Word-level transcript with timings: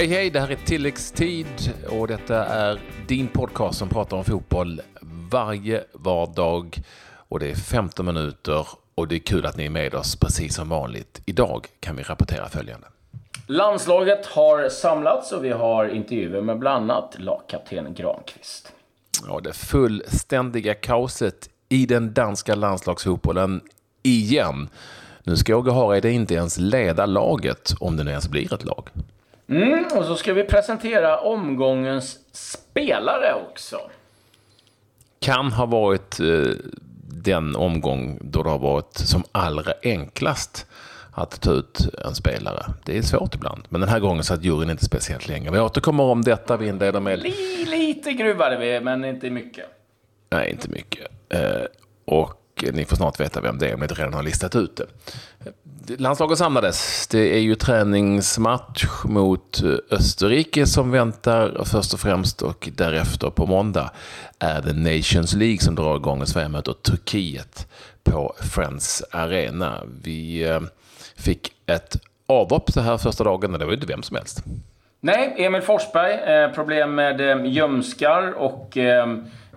Hej 0.00 0.08
hej, 0.08 0.30
det 0.30 0.40
här 0.40 0.50
är 0.50 0.56
Tilläggstid 0.56 1.72
och 1.90 2.08
detta 2.08 2.44
är 2.44 2.80
din 3.08 3.28
podcast 3.28 3.78
som 3.78 3.88
pratar 3.88 4.16
om 4.16 4.24
fotboll 4.24 4.80
varje 5.30 5.84
vardag. 5.92 6.82
Och 7.12 7.40
det 7.40 7.50
är 7.50 7.54
15 7.54 8.06
minuter 8.06 8.66
och 8.94 9.08
det 9.08 9.14
är 9.14 9.18
kul 9.18 9.46
att 9.46 9.56
ni 9.56 9.66
är 9.66 9.70
med 9.70 9.94
oss 9.94 10.16
precis 10.16 10.54
som 10.54 10.68
vanligt. 10.68 11.22
Idag 11.26 11.66
kan 11.80 11.96
vi 11.96 12.02
rapportera 12.02 12.48
följande. 12.48 12.86
Landslaget 13.46 14.26
har 14.26 14.68
samlats 14.68 15.32
och 15.32 15.44
vi 15.44 15.50
har 15.50 15.88
intervjuer 15.88 16.42
med 16.42 16.58
bland 16.58 16.90
annat 16.90 17.16
lagkapten 17.18 17.94
Granqvist. 17.94 18.72
Ja, 19.26 19.40
det 19.40 19.52
fullständiga 19.52 20.74
kaoset 20.74 21.48
i 21.68 21.86
den 21.86 22.14
danska 22.14 22.54
landslagsfotbollen 22.54 23.60
igen. 24.02 24.68
Nu 25.24 25.36
ska 25.36 25.56
Åge 25.56 25.72
Hareide 25.72 26.10
inte 26.10 26.34
ens 26.34 26.58
leda 26.58 27.06
laget, 27.06 27.74
om 27.80 27.96
det 27.96 28.04
nu 28.04 28.10
ens 28.10 28.28
blir 28.28 28.54
ett 28.54 28.64
lag. 28.64 28.90
Mm, 29.50 29.84
och 29.94 30.04
så 30.04 30.16
ska 30.16 30.32
vi 30.32 30.44
presentera 30.44 31.18
omgångens 31.18 32.18
spelare 32.32 33.34
också. 33.50 33.80
Kan 35.20 35.52
ha 35.52 35.66
varit 35.66 36.20
eh, 36.20 36.54
den 37.24 37.56
omgång 37.56 38.18
då 38.20 38.42
det 38.42 38.50
har 38.50 38.58
varit 38.58 38.94
som 38.94 39.24
allra 39.32 39.72
enklast 39.82 40.66
att 41.12 41.40
ta 41.40 41.52
ut 41.52 41.88
en 42.04 42.14
spelare. 42.14 42.64
Det 42.84 42.98
är 42.98 43.02
svårt 43.02 43.34
ibland, 43.34 43.62
men 43.68 43.80
den 43.80 43.90
här 43.90 44.00
gången 44.00 44.24
satt 44.24 44.44
juryn 44.44 44.70
inte 44.70 44.84
speciellt 44.84 45.28
länge. 45.28 45.50
Vi 45.50 45.58
återkommer 45.58 46.04
om 46.04 46.22
detta. 46.22 46.56
Vi 46.56 46.68
inleder 46.68 47.00
med... 47.00 47.18
Lite 47.66 48.12
gruvade 48.12 48.58
vi, 48.58 48.80
men 48.80 49.04
inte 49.04 49.30
mycket. 49.30 49.64
Nej, 50.30 50.50
inte 50.50 50.68
mycket. 50.68 51.06
Eh, 51.28 51.62
och 52.04 52.64
ni 52.72 52.84
får 52.84 52.96
snart 52.96 53.20
veta 53.20 53.40
vem 53.40 53.58
det 53.58 53.68
är 53.68 53.74
om 53.74 53.80
ni 53.80 53.84
inte 53.84 53.94
redan 53.94 54.14
har 54.14 54.22
listat 54.22 54.56
ut 54.56 54.76
det. 54.76 54.86
Landslaget 55.98 56.38
samlades. 56.38 57.08
Det 57.08 57.34
är 57.34 57.38
ju 57.38 57.54
träningsmatch 57.54 58.84
mot 59.04 59.62
eh, 59.62 59.70
Österrike 59.90 60.66
som 60.66 60.90
väntar 60.90 61.64
först 61.64 61.94
och 61.94 62.00
främst 62.00 62.42
och 62.42 62.68
därefter 62.76 63.30
på 63.30 63.46
måndag 63.46 63.90
är 64.38 64.62
det 64.62 64.72
Nations 64.72 65.34
League 65.34 65.58
som 65.58 65.74
drar 65.74 65.96
igång 65.96 66.20
och 66.20 66.28
Sverige 66.28 66.48
möter 66.48 66.72
Turkiet 66.72 67.68
på 68.04 68.34
Friends 68.54 69.02
Arena. 69.10 69.82
Vi 70.02 70.48
eh, 70.48 70.60
fick 71.16 71.52
ett 71.66 71.96
avhopp 72.26 72.70
så 72.70 72.80
här 72.80 72.98
första 72.98 73.24
dagen 73.24 73.52
och 73.52 73.58
det 73.58 73.64
var 73.64 73.72
ju 73.72 73.76
inte 73.76 73.86
vem 73.86 74.02
som 74.02 74.16
helst. 74.16 74.42
Nej, 75.00 75.34
Emil 75.38 75.62
Forsberg, 75.62 76.12
eh, 76.12 76.50
problem 76.50 76.94
med 76.94 77.46
ljumskar 77.46 78.32
och 78.32 78.78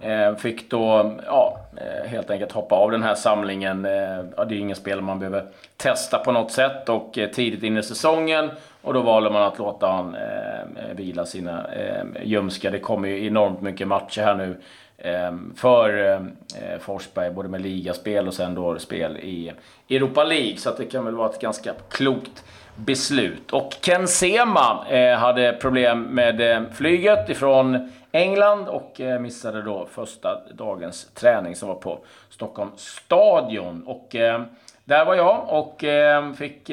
Eh, 0.03 0.35
fick 0.35 0.69
då 0.69 1.15
ja, 1.25 1.59
eh, 1.77 2.09
helt 2.09 2.29
enkelt 2.29 2.51
hoppa 2.51 2.75
av 2.75 2.91
den 2.91 3.03
här 3.03 3.15
samlingen. 3.15 3.85
Eh, 3.85 4.25
ja, 4.37 4.45
det 4.45 4.55
är 4.55 4.59
ingen 4.59 4.75
spel 4.75 5.01
man 5.01 5.19
behöver 5.19 5.45
testa 5.77 6.17
på 6.17 6.31
något 6.31 6.51
sätt 6.51 6.89
och 6.89 7.19
tidigt 7.33 7.63
in 7.63 7.77
i 7.77 7.83
säsongen 7.83 8.49
och 8.81 8.93
då 8.93 9.01
valde 9.01 9.29
man 9.29 9.43
att 9.43 9.57
låta 9.57 9.87
han 9.87 10.15
eh, 10.15 10.95
vila 10.95 11.25
sina 11.25 11.65
eh, 11.73 12.03
ljumskar. 12.23 12.71
Det 12.71 12.79
kommer 12.79 13.07
ju 13.07 13.27
enormt 13.27 13.61
mycket 13.61 13.87
matcher 13.87 14.21
här 14.21 14.35
nu 14.35 14.57
eh, 14.97 15.31
för 15.55 16.11
eh, 16.11 16.79
Forsberg, 16.79 17.31
både 17.31 17.49
med 17.49 17.61
ligaspel 17.61 18.27
och 18.27 18.33
sen 18.33 18.55
då 18.55 18.79
spel 18.79 19.17
i 19.17 19.51
Europa 19.89 20.23
League. 20.23 20.57
Så 20.57 20.69
att 20.69 20.77
det 20.77 20.85
kan 20.85 21.05
väl 21.05 21.15
vara 21.15 21.29
ett 21.29 21.41
ganska 21.41 21.73
klokt 21.89 22.43
beslut. 22.75 23.51
Och 23.51 23.73
Ken 23.81 24.07
Sema 24.07 24.85
eh, 24.89 25.17
hade 25.17 25.53
problem 25.53 26.01
med 26.01 26.41
eh, 26.51 26.61
flyget 26.73 27.29
ifrån 27.29 27.91
England 28.15 28.67
och 28.67 29.01
eh, 29.01 29.19
missade 29.19 29.61
då 29.61 29.85
första 29.85 30.41
dagens 30.53 31.11
träning 31.13 31.55
som 31.55 31.67
var 31.67 31.75
på 31.75 31.99
Stockholms 32.29 32.81
stadion. 32.81 33.83
Och 33.87 34.15
eh, 34.15 34.41
där 34.85 35.05
var 35.05 35.15
jag 35.15 35.45
och 35.49 35.83
eh, 35.83 36.33
fick 36.33 36.69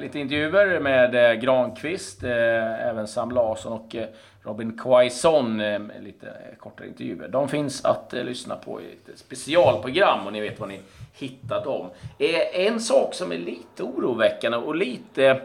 lite 0.00 0.18
intervjuer 0.18 0.80
med 0.80 1.40
Granqvist, 1.40 2.22
även 2.22 3.06
Sam 3.06 3.30
Larsson 3.30 3.72
och 3.72 3.96
Robin 4.44 4.78
Quaison, 4.78 5.60
eh, 5.60 5.80
lite 6.00 6.32
kortare 6.58 6.88
intervjuer. 6.88 7.28
De 7.28 7.48
finns 7.48 7.84
att 7.84 8.14
eh, 8.14 8.24
lyssna 8.24 8.56
på 8.56 8.80
i 8.80 8.84
ett 8.84 9.18
specialprogram 9.18 10.26
och 10.26 10.32
ni 10.32 10.40
vet 10.40 10.60
var 10.60 10.66
ni 10.66 10.80
hittar 11.12 11.64
dem. 11.64 11.90
Eh, 12.18 12.66
en 12.66 12.80
sak 12.80 13.14
som 13.14 13.32
är 13.32 13.38
lite 13.38 13.82
oroväckande 13.82 14.58
och 14.58 14.74
lite... 14.74 15.40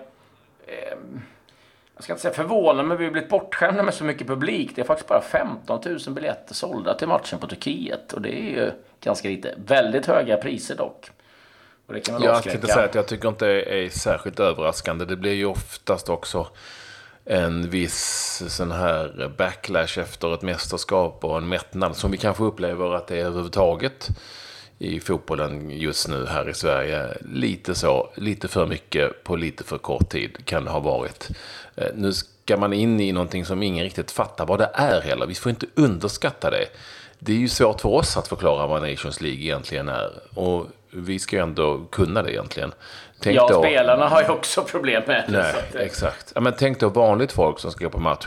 Jag 2.00 2.04
ska 2.04 2.14
inte 2.14 2.22
säga 2.22 2.34
förvånande, 2.34 2.84
men 2.84 2.98
vi 2.98 3.04
har 3.04 3.12
blivit 3.12 3.30
bortskämda 3.30 3.84
med 3.84 3.94
så 3.94 4.04
mycket 4.04 4.28
publik. 4.28 4.72
Det 4.76 4.82
är 4.82 4.86
faktiskt 4.86 5.10
bara 5.10 5.22
15 5.22 5.82
000 5.86 6.00
biljetter 6.16 6.54
sålda 6.54 6.94
till 6.94 7.08
matchen 7.08 7.40
på 7.40 7.48
Turkiet. 7.48 8.14
Och 8.14 8.22
det 8.22 8.30
är 8.30 8.50
ju 8.50 8.72
ganska 9.02 9.30
lite. 9.30 9.54
Väldigt 9.58 10.06
höga 10.06 10.38
priser 10.38 10.76
dock. 10.76 11.10
Och 11.88 11.94
det 11.94 12.00
kan 12.00 12.16
väl 12.16 12.24
jag 12.24 12.44
tänkte 12.44 12.68
säga 12.68 12.86
att 12.86 12.96
jag 12.96 13.08
tycker 13.08 13.30
inte 13.30 13.46
det 13.46 13.86
är 13.86 13.90
särskilt 13.90 14.40
överraskande. 14.40 15.06
Det 15.06 15.16
blir 15.16 15.34
ju 15.34 15.46
oftast 15.46 16.10
också 16.10 16.48
en 17.26 17.70
viss 17.70 18.44
sån 18.48 18.72
här 18.72 19.32
backlash 19.38 20.00
efter 20.00 20.34
ett 20.34 20.42
mästerskap 20.42 21.24
och 21.24 21.38
en 21.38 21.48
mättnad 21.48 21.96
som 21.96 22.12
vi 22.12 22.18
kanske 22.18 22.44
upplever 22.44 22.96
att 22.96 23.08
det 23.08 23.16
är 23.16 23.26
överhuvudtaget 23.26 24.10
i 24.80 25.00
fotbollen 25.00 25.72
just 25.72 26.08
nu 26.08 26.26
här 26.26 26.50
i 26.50 26.54
Sverige. 26.54 27.18
Lite 27.34 27.76
så, 27.76 28.10
lite 28.16 28.48
för 28.48 28.66
mycket 28.66 29.24
på 29.24 29.36
lite 29.36 29.64
för 29.64 29.78
kort 29.78 30.10
tid 30.10 30.46
kan 30.46 30.66
det 30.66 30.72
ha 30.72 30.80
varit. 30.80 31.30
Eh, 31.76 31.88
nu 31.96 32.14
ska 32.14 32.58
man 32.58 32.74
in 32.74 33.00
i 33.00 33.12
någonting 33.12 33.46
som 33.46 33.64
ingen 33.64 33.84
riktigt 33.84 34.12
fattar 34.12 34.46
vad 34.46 34.60
det 34.60 34.70
är 34.74 35.02
heller. 35.02 35.26
Vi 35.26 35.36
får 35.36 35.50
inte 35.50 35.66
underskatta 35.76 36.50
det. 36.50 36.66
Det 37.20 37.32
är 37.32 37.38
ju 37.38 37.50
svårt 37.50 37.82
för 37.82 37.90
oss 37.90 38.18
att 38.18 38.28
förklara 38.28 38.68
vad 38.68 38.90
Nations 38.90 39.22
League 39.22 39.42
egentligen 39.42 39.90
är. 39.90 40.12
Och 40.34 40.68
vi 40.92 41.20
ska 41.20 41.36
ju 41.36 41.42
ändå 41.42 41.86
kunna 41.92 42.24
det 42.24 42.32
egentligen. 42.32 42.72
Tänk 43.20 43.38
ja, 43.38 43.48
då, 43.48 43.62
spelarna 43.62 44.08
har 44.08 44.22
ju 44.22 44.30
också 44.30 44.64
problem 44.64 45.04
med 45.08 45.24
det. 45.28 45.56
Nej, 45.74 45.86
exakt. 45.86 46.32
Ja, 46.36 46.42
men 46.42 46.54
tänk 46.58 46.80
då 46.80 46.90
vanligt 46.90 47.32
folk 47.32 47.60
som 47.60 47.72
ska 47.72 47.84
gå 47.84 47.90
på 47.90 48.00
match. 48.00 48.26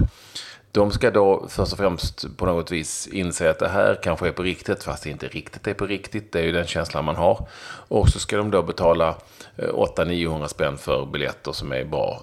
De 0.73 0.91
ska 0.91 1.11
då 1.11 1.47
först 1.49 1.73
och 1.73 1.79
främst 1.79 2.37
på 2.37 2.47
något 2.47 2.71
vis 2.71 3.07
inse 3.07 3.51
att 3.51 3.59
det 3.59 3.69
här 3.69 3.99
kanske 4.03 4.29
är 4.29 4.33
på 4.33 4.43
riktigt, 4.43 4.83
fast 4.83 5.03
det 5.05 5.11
inte 5.11 5.29
riktigt 5.29 5.67
är 5.67 5.75
på 5.75 5.87
riktigt. 5.87 6.33
Det 6.33 6.41
är 6.41 6.45
ju 6.45 6.53
den 6.53 6.67
känslan 6.67 7.05
man 7.05 7.17
har. 7.17 7.49
Och 7.89 8.09
så 8.09 8.19
ska 8.19 8.37
de 8.37 8.51
då 8.51 8.63
betala 8.63 9.09
eh, 9.57 9.69
800-900 9.69 10.47
spänn 10.47 10.79
för 10.79 11.07
biljetter 11.07 11.53
som 11.53 11.73
är 11.73 11.85
bra. 11.85 12.23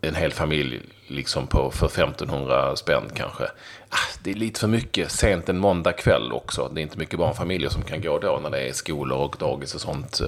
En 0.00 0.14
hel 0.14 0.32
familj 0.32 0.80
liksom 1.06 1.46
på, 1.46 1.70
för 1.70 1.86
1500 1.86 2.76
spänn 2.76 3.10
kanske. 3.14 3.44
Ah, 3.88 4.18
det 4.22 4.30
är 4.30 4.34
lite 4.34 4.60
för 4.60 4.68
mycket 4.68 5.10
sent 5.10 5.48
en 5.48 5.58
måndag 5.58 5.92
kväll 5.92 6.32
också. 6.32 6.70
Det 6.74 6.80
är 6.80 6.82
inte 6.82 6.98
mycket 6.98 7.18
barnfamiljer 7.18 7.70
som 7.70 7.82
kan 7.82 8.00
gå 8.00 8.18
då 8.18 8.40
när 8.42 8.50
det 8.50 8.68
är 8.68 8.72
skolor 8.72 9.18
och 9.18 9.36
dagis 9.38 9.74
och 9.74 9.80
sånt 9.80 10.20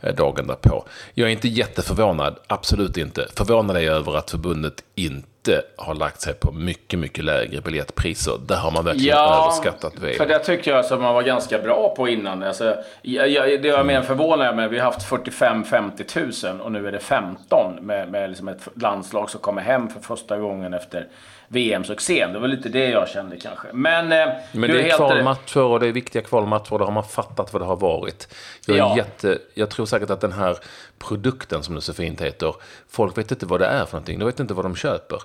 eh, 0.00 0.14
dagen 0.14 0.46
därpå. 0.46 0.84
Jag 1.14 1.28
är 1.28 1.32
inte 1.32 1.48
jätteförvånad, 1.48 2.38
absolut 2.46 2.96
inte. 2.96 3.26
Förvånad 3.34 3.76
är 3.76 3.80
jag 3.80 3.96
över 3.96 4.16
att 4.16 4.30
förbundet 4.30 4.84
inte 4.94 5.62
har 5.76 5.94
lagt 5.94 6.20
sig 6.20 6.34
på 6.34 6.52
mycket, 6.52 6.98
mycket 6.98 7.24
lägre 7.24 7.60
biljettpriser. 7.60 8.32
Där 8.46 8.56
har 8.56 8.70
man 8.70 8.84
verkligen 8.84 9.16
ja, 9.16 9.42
överskattat 9.44 9.98
VM. 9.98 10.16
för 10.16 10.26
det 10.26 10.38
tyckte 10.38 10.70
jag 10.70 10.78
att 10.78 10.90
man 10.90 11.14
var 11.14 11.22
ganska 11.22 11.58
bra 11.58 11.94
på 11.96 12.08
innan. 12.08 12.42
Alltså, 12.42 12.76
jag, 13.02 13.28
jag, 13.28 13.62
det 13.62 13.72
var 13.72 13.84
mer 13.84 14.02
förvånad 14.02 14.56
med. 14.56 14.70
Vi 14.70 14.78
har 14.78 14.84
haft 14.84 15.10
45-50 15.10 16.52
000 16.52 16.60
och 16.60 16.72
nu 16.72 16.88
är 16.88 16.92
det 16.92 16.98
15 16.98 17.74
med, 17.80 18.10
med 18.10 18.30
liksom 18.30 18.48
ett 18.48 18.68
landslag 18.74 19.30
som 19.30 19.40
kommer 19.40 19.62
hem 19.62 19.88
för 19.88 20.00
första 20.08 20.38
gången 20.38 20.74
efter 20.74 21.06
VM-succén. 21.48 22.32
Det 22.32 22.38
var 22.38 22.48
lite 22.48 22.68
det 22.68 22.88
jag 22.88 23.08
kände 23.08 23.36
kanske. 23.36 23.68
Men, 23.72 24.12
eh, 24.12 24.28
Men 24.52 24.70
det 24.70 24.90
är 24.90 24.96
kvalmatcher 24.96 25.62
och 25.62 25.80
det 25.80 25.86
är 25.86 25.92
viktiga 25.92 26.22
kvalmatcher. 26.22 26.78
Då 26.78 26.84
har 26.84 26.92
man 26.92 27.04
fattat 27.04 27.52
vad 27.52 27.62
det 27.62 27.66
har 27.66 27.76
varit. 27.76 28.34
Jag, 28.66 28.76
är 28.76 28.78
ja. 28.78 28.96
jätte, 28.96 29.38
jag 29.54 29.70
tror 29.70 29.86
säkert 29.86 30.10
att 30.10 30.20
den 30.20 30.32
här 30.32 30.56
produkten 30.98 31.62
som 31.62 31.74
det 31.74 31.80
så 31.80 31.94
fint 31.94 32.20
heter, 32.20 32.54
folk 32.88 33.18
vet 33.18 33.30
inte 33.30 33.46
vad 33.46 33.60
det 33.60 33.66
är 33.66 33.84
för 33.84 33.92
någonting. 33.92 34.18
De 34.18 34.24
vet 34.24 34.40
inte 34.40 34.54
vad 34.54 34.64
de 34.64 34.76
köper. 34.76 35.18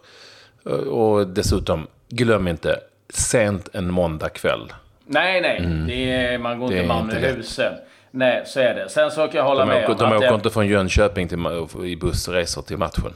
Och 0.90 1.28
dessutom, 1.28 1.88
glöm 2.10 2.48
inte, 2.48 2.80
sent 3.10 3.70
en 3.74 3.92
måndag 3.92 4.30
kväll. 4.30 4.74
Nej, 5.06 5.42
nej. 5.42 5.58
Mm. 5.58 5.90
Är, 5.90 6.38
man 6.38 6.60
går 6.60 6.74
inte 6.74 6.88
man 6.88 7.12
ur 7.12 7.36
huset. 7.36 7.74
Nej, 8.12 8.44
så 8.46 8.60
är 8.60 8.74
det. 8.74 8.90
Sen 8.90 9.12
så 9.12 9.28
kan 9.28 9.36
jag 9.36 9.44
hålla 9.44 9.60
de 9.60 9.68
med 9.68 9.90
åker, 9.90 10.06
De 10.06 10.16
åker 10.16 10.26
jag... 10.26 10.36
inte 10.36 10.50
från 10.50 10.68
Jönköping 10.68 11.28
till, 11.28 11.40
i 11.86 11.96
bussresor 11.96 12.62
till 12.62 12.78
matchen. 12.78 13.14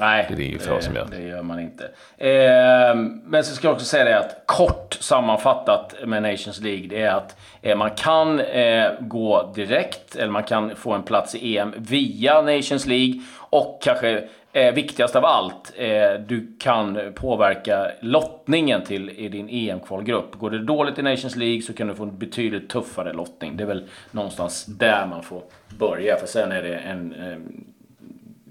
Nej, 0.00 0.26
det, 0.36 0.54
är 0.54 0.58
det, 0.58 0.82
som 0.82 0.94
gör. 0.94 1.06
det 1.10 1.22
gör 1.22 1.42
man 1.42 1.60
inte. 1.60 1.84
Eh, 2.18 2.94
men 3.24 3.44
så 3.44 3.54
ska 3.54 3.66
jag 3.66 3.74
också 3.74 3.86
säga 3.86 4.04
det 4.04 4.18
att 4.18 4.42
kort 4.46 4.96
sammanfattat 5.00 5.94
med 6.04 6.22
Nations 6.22 6.60
League, 6.60 6.86
det 6.88 7.02
är 7.02 7.10
att 7.10 7.36
eh, 7.62 7.76
man 7.76 7.90
kan 7.90 8.40
eh, 8.40 8.90
gå 9.00 9.52
direkt, 9.54 10.16
eller 10.16 10.30
man 10.30 10.42
kan 10.42 10.76
få 10.76 10.92
en 10.92 11.02
plats 11.02 11.34
i 11.34 11.58
EM 11.58 11.74
via 11.76 12.42
Nations 12.42 12.86
League. 12.86 13.20
Och 13.50 13.78
kanske 13.82 14.28
eh, 14.52 14.74
viktigast 14.74 15.16
av 15.16 15.24
allt, 15.24 15.72
eh, 15.76 16.20
du 16.26 16.56
kan 16.60 17.12
påverka 17.14 17.90
lottningen 18.00 18.82
till 18.84 19.10
i 19.10 19.28
din 19.28 19.48
EM-kvalgrupp. 19.48 20.34
Går 20.34 20.50
det 20.50 20.64
dåligt 20.64 20.98
i 20.98 21.02
Nations 21.02 21.36
League 21.36 21.62
så 21.62 21.72
kan 21.72 21.88
du 21.88 21.94
få 21.94 22.02
en 22.02 22.18
betydligt 22.18 22.68
tuffare 22.68 23.12
lottning. 23.12 23.56
Det 23.56 23.62
är 23.62 23.68
väl 23.68 23.88
någonstans 24.10 24.66
där 24.66 25.06
man 25.06 25.22
får 25.22 25.42
börja, 25.78 26.16
för 26.16 26.26
sen 26.26 26.52
är 26.52 26.62
det 26.62 26.76
en 26.76 27.14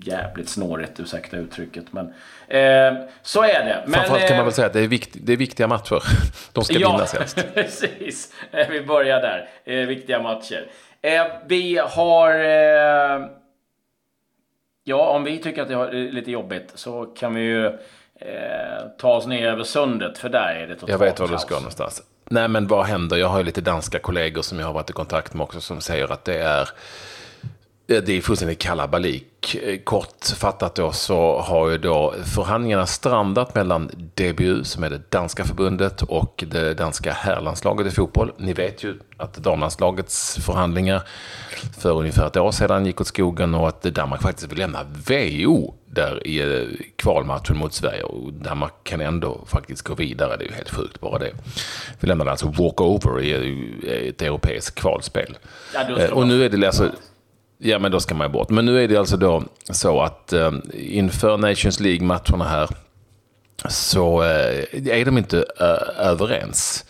jävligt 0.08 0.50
snårigt, 0.50 1.00
ursäkta 1.00 1.38
uttrycket. 1.38 1.86
Men 1.94 2.06
eh, 2.48 3.08
så 3.22 3.44
är 3.44 3.66
det. 3.66 3.84
Men, 3.86 3.94
Framförallt 3.94 4.28
kan 4.28 4.38
man 4.38 4.40
eh, 4.40 4.44
väl 4.44 4.54
säga 4.54 4.68
att 4.68 4.74
det 4.74 4.82
är, 4.82 4.88
vikt, 4.88 5.10
det 5.14 5.34
är 5.34 5.38
viktiga 5.38 5.68
matcher. 5.68 6.04
De 6.54 6.64
ska 6.64 6.74
ja, 6.74 6.92
vinnas 6.92 7.14
helst. 7.14 7.46
precis. 7.54 8.34
Eh, 8.52 8.70
vi 8.70 8.82
börjar 8.82 9.22
där. 9.22 9.50
Eh, 9.66 9.88
viktiga 9.88 10.22
matcher. 10.22 10.68
Eh, 11.02 11.26
vi 11.48 11.78
har... 11.78 12.34
Eh, 12.34 13.28
Ja, 14.88 15.10
om 15.10 15.24
vi 15.24 15.38
tycker 15.38 15.62
att 15.62 15.68
det 15.68 15.74
är 15.74 16.12
lite 16.12 16.32
jobbigt 16.32 16.72
så 16.76 17.06
kan 17.06 17.36
vi 17.36 17.42
ju 17.42 17.66
eh, 17.66 18.88
ta 18.98 19.16
oss 19.16 19.26
ner 19.28 19.48
över 19.48 19.64
sundet, 19.64 20.18
för 20.18 20.30
där 20.30 20.56
är 20.56 20.68
det 20.68 20.74
totalt 20.74 20.90
Jag 20.90 21.00
vet 21.00 21.20
var 21.20 21.28
du 21.28 21.38
ska 21.38 21.56
någonstans. 21.56 22.02
Nej, 22.30 22.48
men 22.48 22.68
vad 22.68 22.86
händer? 22.86 23.18
Jag 23.18 23.28
har 23.28 23.38
ju 23.38 23.44
lite 23.44 23.62
danska 23.62 24.00
kollegor 24.00 24.42
som 24.42 24.60
jag 24.60 24.66
har 24.66 24.74
varit 24.74 24.90
i 24.90 24.94
kontakt 24.94 25.34
med 25.34 25.44
också 25.44 25.62
som 25.62 25.82
säger 25.82 26.12
att 26.12 26.26
det 26.26 26.38
är 26.38 26.70
det 27.88 28.10
är 28.10 28.22
fullständigt 28.22 28.60
kalabalik. 28.60 29.56
Kortfattat 29.84 30.76
då 30.76 30.92
så 30.92 31.40
har 31.40 31.70
ju 31.70 31.78
då 31.78 32.14
förhandlingarna 32.36 32.86
strandat 32.86 33.56
mellan 33.56 33.92
DBU, 34.16 34.64
som 34.64 34.84
är 34.84 34.90
det 34.90 35.12
danska 35.12 35.44
förbundet, 35.44 36.02
och 36.02 36.44
det 36.48 36.74
danska 36.74 37.14
herrlandslaget 37.14 37.88
i 37.88 37.92
fotboll. 37.92 38.32
Ni 38.38 38.54
vet 38.54 38.84
ju 38.84 39.00
att 39.18 39.34
damlandslagets 39.34 40.38
förhandlingar 40.46 41.02
för 41.78 41.92
ungefär 41.92 42.28
ett 42.28 42.38
år 42.38 42.52
sedan 42.52 42.86
gick 42.86 43.02
åt 43.02 43.08
skogen 43.08 43.56
och 43.56 43.68
att 43.68 43.82
Danmark 43.82 44.22
faktiskt 44.22 44.52
vill 44.52 44.60
lämna 44.60 44.84
VO 44.84 45.74
där 45.86 46.28
i 46.28 46.40
eh, 46.40 46.68
kvalmatchen 46.96 47.58
mot 47.58 47.74
Sverige. 47.74 48.04
Och 48.04 48.34
Danmark 48.34 48.74
kan 48.84 49.02
ändå 49.02 49.44
faktiskt 49.48 49.82
gå 49.82 49.96
vidare. 49.96 50.38
Det 50.38 50.44
är 50.44 50.48
ju 50.48 50.56
helt 50.56 50.70
sjukt 50.70 51.00
bara 51.00 51.20
det. 51.20 51.32
Vi 52.00 52.08
lämnade 52.08 52.32
alltså 52.32 52.48
walkover 52.48 53.22
i 53.22 54.10
ett 54.10 54.22
europeiskt 54.22 54.80
kvalspel. 54.80 55.38
Ja, 55.74 56.12
och 56.12 56.28
nu 56.28 56.46
är 56.46 56.50
det 56.50 56.68
alltså... 56.68 56.92
Ja, 57.58 57.80
men 57.80 57.92
då 57.92 58.00
ska 58.00 58.16
man 58.16 58.28
ju 58.28 58.34
bort. 58.34 58.50
Men 58.50 58.66
nu 58.66 58.84
är 58.84 58.88
det 58.88 58.98
alltså 58.98 59.18
då 59.18 59.44
så 59.70 60.02
att 60.02 60.34
eh, 60.34 60.52
inför 60.74 61.38
Nations 61.38 61.80
League-matcherna 61.80 62.44
här 62.44 62.70
så 63.70 64.24
eh, 64.24 64.88
är 64.88 65.06
de 65.06 65.18
inte 65.18 65.46
eh, 65.60 66.08
överens. 66.08 66.86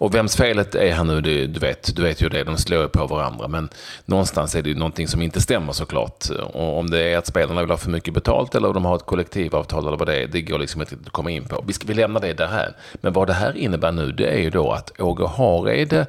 Och 0.00 0.14
vems 0.14 0.36
felet 0.36 0.74
är 0.74 0.92
här 0.92 1.04
nu, 1.04 1.20
det, 1.20 1.46
du, 1.46 1.60
vet, 1.60 1.96
du 1.96 2.02
vet 2.02 2.22
ju 2.22 2.28
det, 2.28 2.44
de 2.44 2.56
slår 2.56 2.88
på 2.88 3.06
varandra. 3.06 3.48
Men 3.48 3.68
någonstans 4.04 4.54
är 4.54 4.62
det 4.62 4.68
ju 4.68 4.74
någonting 4.74 5.08
som 5.08 5.22
inte 5.22 5.40
stämmer 5.40 5.72
såklart. 5.72 6.30
Och 6.52 6.78
om 6.78 6.90
det 6.90 7.12
är 7.12 7.18
att 7.18 7.26
spelarna 7.26 7.60
vill 7.60 7.70
ha 7.70 7.76
för 7.76 7.90
mycket 7.90 8.14
betalt 8.14 8.54
eller 8.54 8.68
om 8.68 8.74
de 8.74 8.84
har 8.84 8.96
ett 8.96 9.06
kollektivavtal 9.06 9.86
eller 9.86 9.96
vad 9.96 10.08
det 10.08 10.22
är, 10.22 10.26
det 10.26 10.42
går 10.42 10.58
liksom 10.58 10.80
inte 10.80 10.96
att 11.06 11.12
komma 11.12 11.30
in 11.30 11.44
på. 11.44 11.64
Vi, 11.66 11.72
ska, 11.72 11.86
vi 11.86 11.94
lämnar 11.94 12.20
det 12.20 12.32
där 12.32 12.46
här. 12.46 12.76
Men 12.94 13.12
vad 13.12 13.26
det 13.26 13.32
här 13.32 13.56
innebär 13.56 13.92
nu, 13.92 14.12
det 14.12 14.26
är 14.26 14.38
ju 14.38 14.50
då 14.50 14.72
att 14.72 15.00
Åge 15.00 15.26
Hareide, 15.26 16.06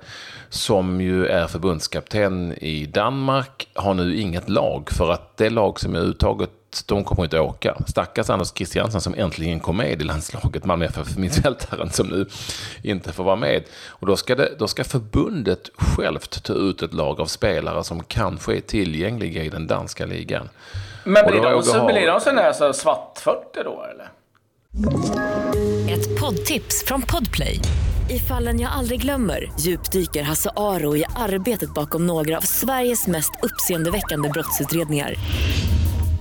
som 0.49 1.01
ju 1.01 1.25
är 1.25 1.47
förbundskapten 1.47 2.53
i 2.53 2.85
Danmark, 2.85 3.67
har 3.75 3.93
nu 3.93 4.19
inget 4.19 4.49
lag. 4.49 4.89
För 4.91 5.11
att 5.11 5.37
det 5.37 5.49
lag 5.49 5.79
som 5.79 5.95
är 5.95 5.99
uttaget 5.99 6.49
de 6.85 7.03
kommer 7.03 7.23
inte 7.23 7.39
åka. 7.39 7.77
Stackars 7.87 8.29
Anders 8.29 8.53
Christiansen 8.55 9.01
som 9.01 9.13
äntligen 9.13 9.59
kom 9.59 9.77
med 9.77 10.01
i 10.01 10.03
landslaget, 10.03 10.65
Malmö 10.65 10.85
FF, 10.85 11.17
mittfältaren 11.17 11.89
som 11.89 12.07
nu 12.07 12.25
inte 12.83 13.13
får 13.13 13.23
vara 13.23 13.35
med. 13.35 13.63
Och 13.87 14.07
då 14.07 14.17
ska, 14.17 14.35
det, 14.35 14.55
då 14.59 14.67
ska 14.67 14.83
förbundet 14.83 15.69
självt 15.75 16.43
ta 16.43 16.53
ut 16.53 16.81
ett 16.81 16.93
lag 16.93 17.21
av 17.21 17.25
spelare 17.25 17.83
som 17.83 18.03
kanske 18.03 18.55
är 18.55 18.61
tillgängliga 18.61 19.43
i 19.43 19.49
den 19.49 19.67
danska 19.67 20.05
ligan. 20.05 20.49
Men 21.03 21.25
blir 21.25 21.41
de, 21.41 21.63
så, 21.63 21.85
blir 21.85 22.07
de 22.07 22.19
sådana 22.19 22.41
här 22.41 22.53
så 22.53 22.73
svartfötter 22.73 23.63
då, 23.63 23.85
eller? 23.91 24.11
Ett 25.93 26.19
poddtips 26.19 26.85
från 26.85 27.01
Podplay. 27.01 27.59
I 28.09 28.19
fallen 28.19 28.59
jag 28.59 28.71
aldrig 28.71 29.01
glömmer 29.01 29.51
djupdyker 29.59 30.23
Hasse 30.23 30.49
Aro 30.55 30.95
i 30.97 31.05
arbetet 31.15 31.73
bakom 31.73 32.07
några 32.07 32.37
av 32.37 32.41
Sveriges 32.41 33.07
mest 33.07 33.31
uppseendeväckande 33.41 34.29
brottsutredningar 34.29 35.15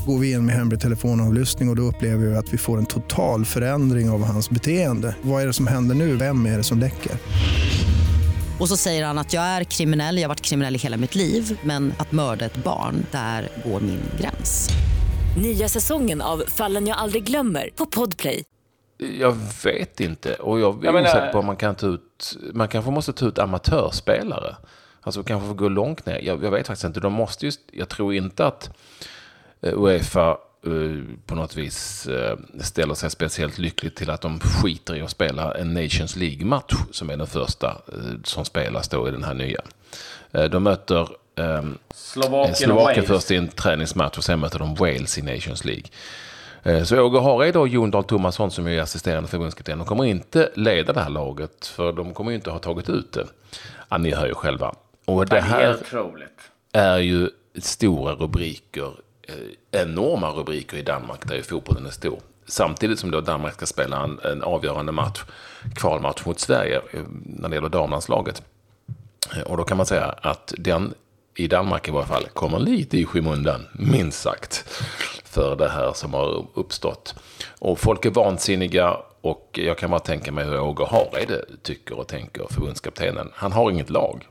går 0.06 0.18
vi 0.18 0.32
in 0.32 0.46
med 0.46 0.54
hemlig 0.54 0.80
telefonavlyssning 0.80 1.68
och, 1.68 1.72
och 1.72 1.76
då 1.76 1.82
upplever 1.82 2.26
vi 2.26 2.36
att 2.36 2.52
vi 2.52 2.58
får 2.58 2.78
en 2.78 2.86
total 2.86 3.44
förändring 3.44 4.10
av 4.10 4.24
hans 4.24 4.50
beteende. 4.50 5.16
Vad 5.22 5.42
är 5.42 5.46
det 5.46 5.52
som 5.52 5.66
händer 5.66 5.94
nu? 5.94 6.16
Vem 6.16 6.46
är 6.46 6.56
det 6.56 6.64
som 6.64 6.78
läcker? 6.78 7.12
Och 8.60 8.68
så 8.68 8.76
säger 8.76 9.04
han 9.04 9.18
att 9.18 9.32
jag 9.32 9.42
är 9.42 9.64
kriminell, 9.64 10.16
jag 10.16 10.22
har 10.22 10.28
varit 10.28 10.40
kriminell 10.40 10.74
i 10.74 10.78
hela 10.78 10.96
mitt 10.96 11.14
liv 11.14 11.58
men 11.64 11.92
att 11.98 12.12
mörda 12.12 12.44
ett 12.44 12.64
barn, 12.64 13.06
där 13.10 13.48
går 13.64 13.80
min 13.80 14.00
gräns. 14.20 14.68
Nya 15.42 15.68
säsongen 15.68 16.20
av 16.20 16.42
Fallen 16.46 16.86
jag 16.86 16.96
aldrig 16.98 17.24
glömmer 17.24 17.70
på 17.76 17.86
Podplay. 17.86 18.44
Jag 19.18 19.36
vet 19.64 20.00
inte. 20.00 20.34
Och 20.34 20.60
jag 20.60 20.84
är 20.84 21.02
osäker 21.02 21.32
på 21.32 21.38
om 21.38 21.46
man 21.46 21.56
kan 21.56 21.74
ta 21.74 21.86
ut... 21.86 22.38
Man 22.54 22.68
kanske 22.68 22.90
måste 22.90 23.12
ta 23.12 23.26
ut 23.26 23.38
amatörspelare. 23.38 24.56
Alltså 25.00 25.22
kanske 25.22 25.48
få 25.48 25.54
gå 25.54 25.68
långt 25.68 26.06
ner. 26.06 26.20
Jag, 26.22 26.44
jag 26.44 26.50
vet 26.50 26.66
faktiskt 26.66 26.84
inte. 26.84 27.00
De 27.00 27.12
måste 27.12 27.46
just... 27.46 27.60
Jag 27.72 27.88
tror 27.88 28.14
inte 28.14 28.46
att 28.46 28.70
Uefa 29.62 30.30
eh, 30.66 31.16
på 31.26 31.34
något 31.34 31.56
vis 31.56 32.06
eh, 32.06 32.38
ställer 32.60 32.94
sig 32.94 33.10
speciellt 33.10 33.58
lyckligt 33.58 33.96
till 33.96 34.10
att 34.10 34.20
de 34.20 34.40
skiter 34.40 34.96
i 34.96 35.02
att 35.02 35.10
spela 35.10 35.54
en 35.54 35.74
Nations 35.74 36.16
League-match 36.16 36.74
som 36.90 37.10
är 37.10 37.16
den 37.16 37.26
första 37.26 37.76
som 38.24 38.44
spelas 38.44 38.88
då 38.88 39.08
i 39.08 39.10
den 39.10 39.24
här 39.24 39.34
nya. 39.34 39.60
De 40.50 40.62
möter 40.62 41.08
Slovakien, 41.94 42.54
Slovakien 42.54 43.06
först 43.06 43.30
i 43.30 43.36
en 43.36 43.48
träningsmatch 43.48 44.18
och 44.18 44.24
sen 44.24 44.40
möter 44.40 44.58
de 44.58 44.74
Wales 44.74 45.18
i 45.18 45.22
Nations 45.22 45.64
League. 45.64 45.84
Så 46.84 47.00
Åge 47.00 47.20
Hareide 47.20 47.58
och 47.58 47.68
Jon 47.68 47.90
Dahl 47.90 48.04
Tomasson 48.04 48.50
som 48.50 48.66
är 48.66 48.80
assisterande 48.80 49.28
förbundskapten, 49.28 49.78
de 49.78 49.86
kommer 49.86 50.04
inte 50.04 50.50
leda 50.54 50.92
det 50.92 51.00
här 51.00 51.10
laget 51.10 51.66
för 51.66 51.92
de 51.92 52.14
kommer 52.14 52.32
inte 52.32 52.50
ha 52.50 52.58
tagit 52.58 52.88
ut 52.88 53.12
det. 53.12 53.26
Ja, 53.88 53.98
ni 53.98 54.14
hör 54.14 54.26
ju 54.26 54.34
själva. 54.34 54.74
Och 55.04 55.26
det 55.26 55.40
här 55.40 55.76
är 56.72 56.98
ju 56.98 57.30
stora 57.54 58.14
rubriker 58.14 58.92
Eh, 58.92 59.09
Eh, 59.30 59.80
enorma 59.82 60.30
rubriker 60.30 60.76
i 60.76 60.82
Danmark 60.82 61.28
där 61.28 61.34
ju 61.34 61.42
fotbollen 61.42 61.86
är 61.86 61.90
stor. 61.90 62.20
Samtidigt 62.46 62.98
som 62.98 63.10
då 63.10 63.20
Danmark 63.20 63.54
ska 63.54 63.66
spela 63.66 64.04
en, 64.04 64.18
en 64.24 64.42
avgörande 64.42 64.92
match, 64.92 65.22
kvalmatch 65.74 66.24
mot 66.26 66.40
Sverige 66.40 66.80
eh, 66.92 67.00
när 67.24 67.48
det 67.48 67.54
gäller 67.54 67.68
damlandslaget. 67.68 68.42
Eh, 69.36 69.42
och 69.42 69.56
då 69.56 69.64
kan 69.64 69.76
man 69.76 69.86
säga 69.86 70.14
att 70.22 70.54
den 70.58 70.94
i 71.34 71.46
Danmark 71.46 71.88
i 71.88 71.90
varje 71.90 72.06
fall 72.06 72.26
kommer 72.34 72.58
lite 72.58 72.98
i 72.98 73.04
skymundan, 73.04 73.66
minst 73.72 74.22
sagt, 74.22 74.56
för 75.24 75.56
det 75.56 75.68
här 75.68 75.92
som 75.92 76.14
har 76.14 76.46
uppstått. 76.54 77.14
Och 77.58 77.78
folk 77.78 78.04
är 78.04 78.10
vansinniga 78.10 78.96
och 79.20 79.58
jag 79.62 79.78
kan 79.78 79.90
bara 79.90 80.00
tänka 80.00 80.32
mig 80.32 80.44
hur 80.44 80.60
Åge 80.60 80.84
Hareide 80.84 81.44
tycker 81.62 81.98
och 81.98 82.08
tänker, 82.08 82.46
förbundskaptenen. 82.50 83.30
Han 83.34 83.52
har 83.52 83.70
inget 83.70 83.90
lag. 83.90 84.26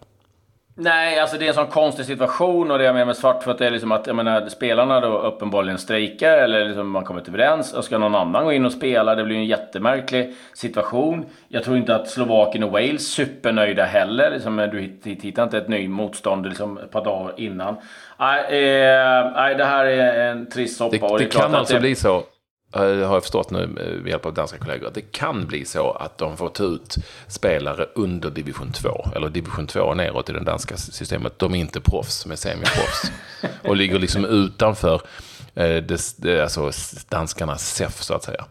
Nej, 0.82 1.20
alltså 1.20 1.38
det 1.38 1.46
är 1.46 1.50
en 1.50 1.54
sån 1.54 1.68
konstig 1.68 2.06
situation 2.06 2.72
och 2.72 2.78
det 2.78 2.84
jag 2.84 2.94
menar 2.94 3.06
med 3.06 3.18
Svartfot 3.18 3.62
är 3.62 3.72
liksom 3.72 3.92
att 3.92 4.08
jag 4.08 4.16
menar, 4.16 4.48
spelarna 4.48 5.00
då 5.00 5.20
uppenbarligen 5.20 5.78
strejkar 5.78 6.38
eller 6.38 6.66
liksom 6.66 6.90
man 6.90 7.04
kommer 7.04 7.20
inte 7.20 7.32
överens 7.32 7.74
och 7.74 7.84
ska 7.84 7.98
någon 7.98 8.16
annan 8.16 8.46
gå 8.46 8.54
in 8.54 8.66
och 8.66 8.72
spela. 8.72 9.16
Det 9.16 9.24
blir 9.24 9.36
en 9.36 9.46
jättemärklig 9.46 10.36
situation. 10.54 11.26
Jag 11.48 11.64
tror 11.64 11.78
inte 11.78 11.96
att 11.96 12.10
Slovakien 12.10 12.64
och 12.64 12.72
Wales 12.72 13.08
supernöjda 13.08 13.86
heller. 13.86 14.32
Liksom, 14.32 14.58
du 14.72 14.80
hittar 15.04 15.44
inte 15.44 15.58
ett 15.58 15.68
nytt 15.68 15.90
motstånd 15.90 16.46
liksom, 16.46 16.78
ett 16.78 16.92
par 16.92 17.04
dagar 17.04 17.34
innan. 17.38 17.78
Nej, 18.20 18.44
eh, 18.44 19.32
nej, 19.36 19.56
det 19.56 19.66
här 19.66 19.86
är 19.86 20.32
en 20.32 20.50
trist 20.50 20.78
soppa. 20.78 21.08
Det, 21.08 21.18
det, 21.18 21.24
det 21.24 21.26
kan 21.26 21.56
alltså 21.56 21.74
det... 21.74 21.80
bli 21.80 21.96
så 21.96 22.24
har 22.72 22.86
jag 22.86 23.22
förstått 23.22 23.52
nu 23.52 23.68
med 23.68 24.08
hjälp 24.08 24.26
av 24.26 24.34
danska 24.34 24.58
kollegor, 24.58 24.92
det 24.94 25.02
kan 25.02 25.46
bli 25.46 25.66
så 25.66 25.92
att 25.92 26.18
de 26.18 26.38
får 26.38 26.50
ta 26.50 26.64
ut 26.64 26.96
spelare 27.28 27.86
under 27.96 28.30
division 28.30 28.72
2, 28.72 29.06
eller 29.16 29.30
division 29.30 29.68
2 29.68 29.94
neråt 29.94 30.30
i 30.30 30.34
det 30.34 30.44
danska 30.44 30.78
systemet. 30.78 31.40
De 31.40 31.56
är 31.56 31.60
inte 31.60 31.82
proffs, 31.82 32.16
som 32.16 32.32
är 32.32 32.36
semiproffs. 32.36 33.12
och 33.64 33.76
ligger 33.76 34.00
liksom 34.00 34.26
utanför 34.26 35.02
eh, 35.56 35.76
det, 35.76 36.18
det, 36.18 36.42
alltså 36.42 36.72
danskarnas 37.10 37.76
SEF, 37.76 38.02
så 38.02 38.14
att 38.14 38.24
säga. 38.24 38.46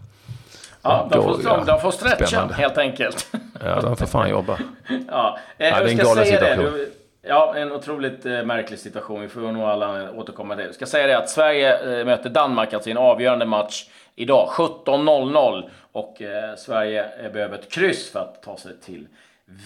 Ja, 0.82 1.08
de 1.12 1.22
får, 1.22 1.40
ja, 1.44 1.64
de 1.66 1.80
får 1.80 1.90
stretcha 1.90 2.26
spännande. 2.26 2.54
helt 2.54 2.78
enkelt. 2.78 3.26
ja, 3.64 3.80
de 3.80 3.96
får 3.96 4.06
fan 4.06 4.30
jobba. 4.30 4.58
ja, 5.08 5.38
eh, 5.58 5.68
ja, 5.68 5.80
det 5.80 5.84
är 5.84 5.88
en 5.88 5.96
galen 5.96 6.25
situation. 6.25 6.64
Det. 6.64 6.88
Ja, 7.22 7.54
en 7.56 7.72
otroligt 7.72 8.26
eh, 8.26 8.42
märklig 8.42 8.78
situation. 8.78 9.20
Vi 9.20 9.28
får 9.28 9.40
nog 9.40 9.62
alla 9.62 10.12
återkomma 10.12 10.54
till 10.54 10.62
det. 10.62 10.68
Jag 10.68 10.75
ska 10.75 10.87
säga 10.87 11.06
det 11.06 11.18
att 11.18 11.30
Sverige 11.30 11.98
eh, 11.98 12.04
möter 12.04 12.30
Danmark 12.30 12.72
alltså 12.72 12.88
i 12.88 12.92
en 12.92 12.98
avgörande 12.98 13.46
match 13.46 13.84
idag 14.18 14.48
17.00 14.48 15.68
och 15.92 16.22
eh, 16.22 16.54
Sverige 16.56 17.06
eh, 17.25 17.32
behöver 17.32 17.58
ett 17.58 17.72
kryss 17.72 18.10
för 18.12 18.20
att 18.20 18.42
ta 18.42 18.56
sig 18.56 18.80
till 18.80 19.06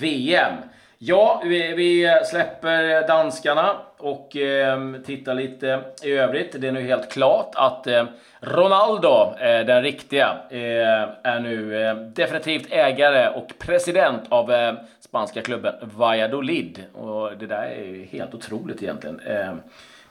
VM. 0.01 0.55
Ja, 0.99 1.43
vi, 1.45 1.73
vi 1.73 2.21
släpper 2.31 2.91
eh, 2.91 3.07
danskarna 3.07 3.77
och 3.99 4.37
eh, 4.37 4.93
tittar 5.07 5.35
lite 5.35 5.81
i 6.03 6.13
övrigt. 6.13 6.61
Det 6.61 6.69
är 6.69 6.73
nu 6.73 6.83
helt 6.83 7.13
klart 7.13 7.51
att 7.55 7.87
eh, 7.87 8.05
Ronaldo, 8.41 9.35
eh, 9.41 9.67
den 9.67 9.83
riktiga, 9.83 10.37
eh, 10.51 11.09
är 11.23 11.41
nu 11.41 11.83
eh, 11.83 11.97
definitivt 11.97 12.67
ägare 12.71 13.29
och 13.29 13.53
president 13.59 14.23
av 14.29 14.53
eh, 14.53 14.75
spanska 15.01 15.43
klubben 15.43 15.75
Valladolid. 15.81 16.85
Och 16.95 17.37
det 17.37 17.47
där 17.47 17.63
är 17.63 17.85
ju 17.85 18.05
helt 18.05 18.35
otroligt 18.35 18.83
egentligen. 18.83 19.21
Ehm, 19.21 19.61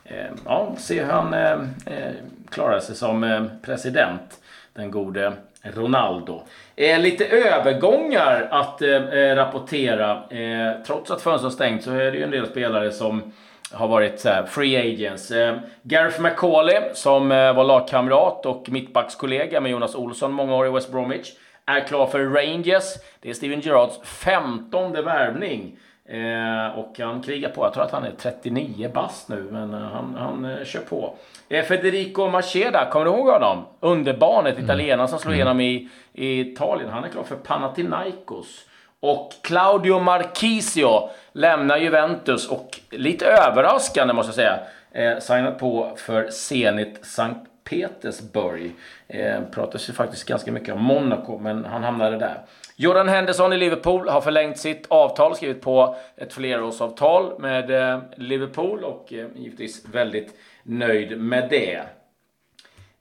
Eh, 0.04 0.26
ja, 0.46 0.76
se 0.78 1.04
hur 1.04 1.12
han 1.12 1.34
eh, 1.34 1.52
eh, 1.86 2.14
klarar 2.50 2.80
sig 2.80 2.96
som 2.96 3.50
president, 3.62 4.40
den 4.74 4.92
gode 4.92 5.34
Ronaldo. 5.64 6.42
Eh, 6.76 7.00
lite 7.00 7.26
övergångar 7.26 8.48
att 8.52 8.82
eh, 8.82 9.36
rapportera. 9.36 10.24
Eh, 10.30 10.84
trots 10.86 11.12
att 11.12 11.22
fönstret 11.22 11.54
stängt 11.54 11.84
så 11.84 11.92
är 11.92 12.12
det 12.12 12.18
ju 12.18 12.24
en 12.24 12.32
del 12.32 12.48
spelare 12.48 12.92
som 12.92 13.34
har 13.74 13.88
varit 13.88 14.20
så 14.20 14.30
här, 14.30 14.44
free 14.44 14.78
agents. 14.78 15.32
Eh, 15.32 15.58
Gareth 15.84 16.22
McCauley 16.22 16.82
som 16.94 17.32
eh, 17.32 17.54
var 17.54 17.64
lagkamrat 17.64 18.46
och 18.46 18.70
mittbackskollega 18.70 19.62
med 19.62 19.72
Jonas 19.72 19.96
Olsson 19.96 20.32
många 20.34 20.56
år 20.56 20.68
i 20.68 20.70
West 20.70 20.92
Bromwich 20.92 21.32
är 21.66 21.80
klar 21.80 22.08
för 22.08 22.26
Rangers. 22.26 22.84
Det 23.20 23.30
är 23.30 23.34
Steven 23.34 23.60
Gerrards 23.60 24.00
femtonde 24.04 25.02
värvning 25.02 25.78
Eh, 26.06 26.80
och 26.80 27.00
han 27.00 27.22
krigar 27.22 27.50
på. 27.50 27.66
Jag 27.66 27.74
tror 27.74 27.84
att 27.84 27.92
han 27.92 28.04
är 28.04 28.12
39 28.18 28.92
bast 28.94 29.30
nu, 29.30 29.48
men 29.52 29.74
eh, 29.74 29.80
han, 29.80 30.16
han 30.20 30.46
eh, 30.46 30.66
kör 30.66 30.80
på. 30.80 31.16
Eh, 31.50 31.66
Federico 31.66 32.30
Macheda, 32.30 32.90
kommer 32.92 33.06
du 33.06 33.12
ihåg 33.12 33.28
honom? 33.28 33.66
Underbarnet, 33.80 34.54
mm. 34.54 34.66
italienaren 34.66 35.08
som 35.08 35.20
slog 35.20 35.34
mm. 35.34 35.38
igenom 35.38 35.62
i, 35.62 35.90
i 36.14 36.40
Italien. 36.40 36.90
Han 36.90 37.04
är 37.04 37.10
klar 37.10 37.24
för 37.24 37.36
Panathinaikos. 37.36 38.66
Och 39.00 39.32
Claudio 39.42 40.00
Marchisio 40.00 41.10
lämnar 41.34 41.78
Juventus 41.78 42.48
och 42.50 42.80
lite 42.90 43.26
överraskande 43.26 44.14
måste 44.14 44.30
jag 44.30 44.36
säga, 44.36 44.60
eh, 44.92 45.20
signat 45.20 45.60
på 45.60 45.94
för 45.98 46.30
Zenit 46.30 47.06
Sankt 47.06 47.48
Petersburg. 47.64 48.72
Eh, 49.08 49.42
pratas 49.52 49.90
ju 49.90 49.94
faktiskt 49.94 50.28
ganska 50.28 50.52
mycket 50.52 50.74
om 50.74 50.84
Monaco, 50.84 51.38
men 51.38 51.66
han 51.66 51.84
hamnade 51.84 52.18
där. 52.18 52.38
Jordan 52.82 53.10
Henderson 53.10 53.54
i 53.54 53.58
Liverpool 53.58 54.10
har 54.10 54.22
förlängt 54.22 54.58
sitt 54.58 54.86
avtal, 54.88 55.36
skrivit 55.36 55.62
på 55.62 55.96
ett 56.16 56.34
flerårsavtal 56.34 57.40
med 57.40 57.72
eh, 57.72 58.00
Liverpool 58.16 58.84
och 58.84 59.14
eh, 59.14 59.28
givetvis 59.36 59.86
väldigt 59.92 60.36
nöjd 60.64 61.20
med 61.20 61.50
det. 61.50 61.82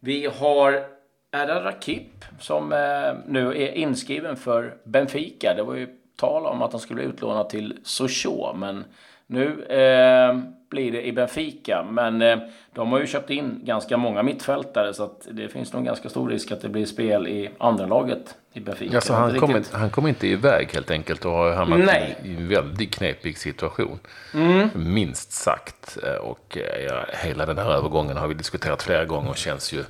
Vi 0.01 0.27
har 0.39 0.85
Erdal 1.33 1.63
Rakip 1.63 2.25
som 2.41 2.73
eh, 2.73 2.79
nu 3.27 3.49
är 3.49 3.73
inskriven 3.73 4.37
för 4.37 4.75
Benfica. 4.85 5.55
Det 5.55 5.63
var 5.63 5.75
ju 5.75 5.89
tal 6.17 6.47
om 6.47 6.63
att 6.63 6.73
han 6.73 6.81
skulle 6.81 7.03
utlånad 7.03 7.49
till 7.49 7.79
Sochaux, 7.83 8.59
men 8.59 8.85
nu 9.27 9.65
eh, 9.65 10.39
blir 10.71 10.93
det 10.93 11.07
i 11.07 11.13
Benfica. 11.13 11.87
Men 11.91 12.23
eh, 12.23 12.39
de 12.73 12.93
har 12.93 13.01
ju 13.01 13.07
köpt 13.07 13.31
in 13.31 13.61
ganska 13.65 13.97
många 13.97 14.23
mittfältare 14.23 14.95
så 14.95 15.05
att 15.05 15.29
det 15.31 15.49
finns 15.49 15.73
nog 15.73 15.85
ganska 15.85 16.09
stor 16.09 16.29
risk 16.29 16.53
att 16.53 16.61
det 16.61 16.69
blir 16.69 16.87
spel 16.87 17.29
i 17.29 17.51
andra 17.59 17.87
laget 17.87 18.37
i 18.53 18.61
Benfica. 18.61 18.97
Alltså, 18.97 19.13
han, 19.13 19.39
kommer, 19.39 19.63
han 19.73 19.91
kommer 19.91 20.09
inte 20.09 20.27
iväg 20.27 20.71
helt 20.73 20.91
enkelt 20.91 21.25
och 21.25 21.33
har 21.33 21.53
hamnat 21.53 21.79
Nej. 21.79 22.17
i 22.25 22.37
en 22.37 22.49
väldigt 22.49 22.95
knepig 22.95 23.39
situation. 23.39 23.99
Mm. 24.35 24.69
Minst 24.75 25.33
sagt. 25.33 25.99
Eh, 26.03 26.15
och 26.15 26.59
eh, 26.59 26.85
ja, 26.85 27.05
hela 27.23 27.47
den 27.47 27.59
här 27.59 27.73
övergången 27.73 28.17
har 28.17 28.29
vi 28.29 28.35
diskuterat 28.35 28.83
flera 28.83 29.05
gånger 29.05 29.31
och 29.31 29.37
känns 29.37 29.73
ju 29.73 29.81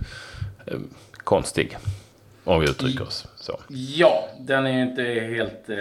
eh, 0.66 0.78
konstig. 1.24 1.78
Om 2.44 2.60
vi 2.60 2.70
uttrycker 2.70 3.02
oss 3.02 3.26
så. 3.36 3.60
Ja, 3.68 4.28
den 4.38 4.66
är 4.66 4.72
ju 4.72 4.82
inte 4.82 5.02
helt... 5.02 5.68
Eh, 5.68 5.76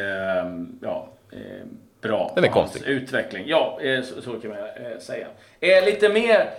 ja, 0.81 1.09
eh, 1.31 1.39
bra 2.01 2.31
Den 2.36 2.43
är 2.43 2.48
konstig. 2.48 2.83
utveckling. 2.83 3.43
Ja, 3.48 3.79
eh, 3.81 4.03
så, 4.03 4.21
så, 4.21 4.39
kan 4.39 4.50
man 4.50 4.59
säga. 5.00 5.27
Lite 5.86 6.09
mer 6.09 6.50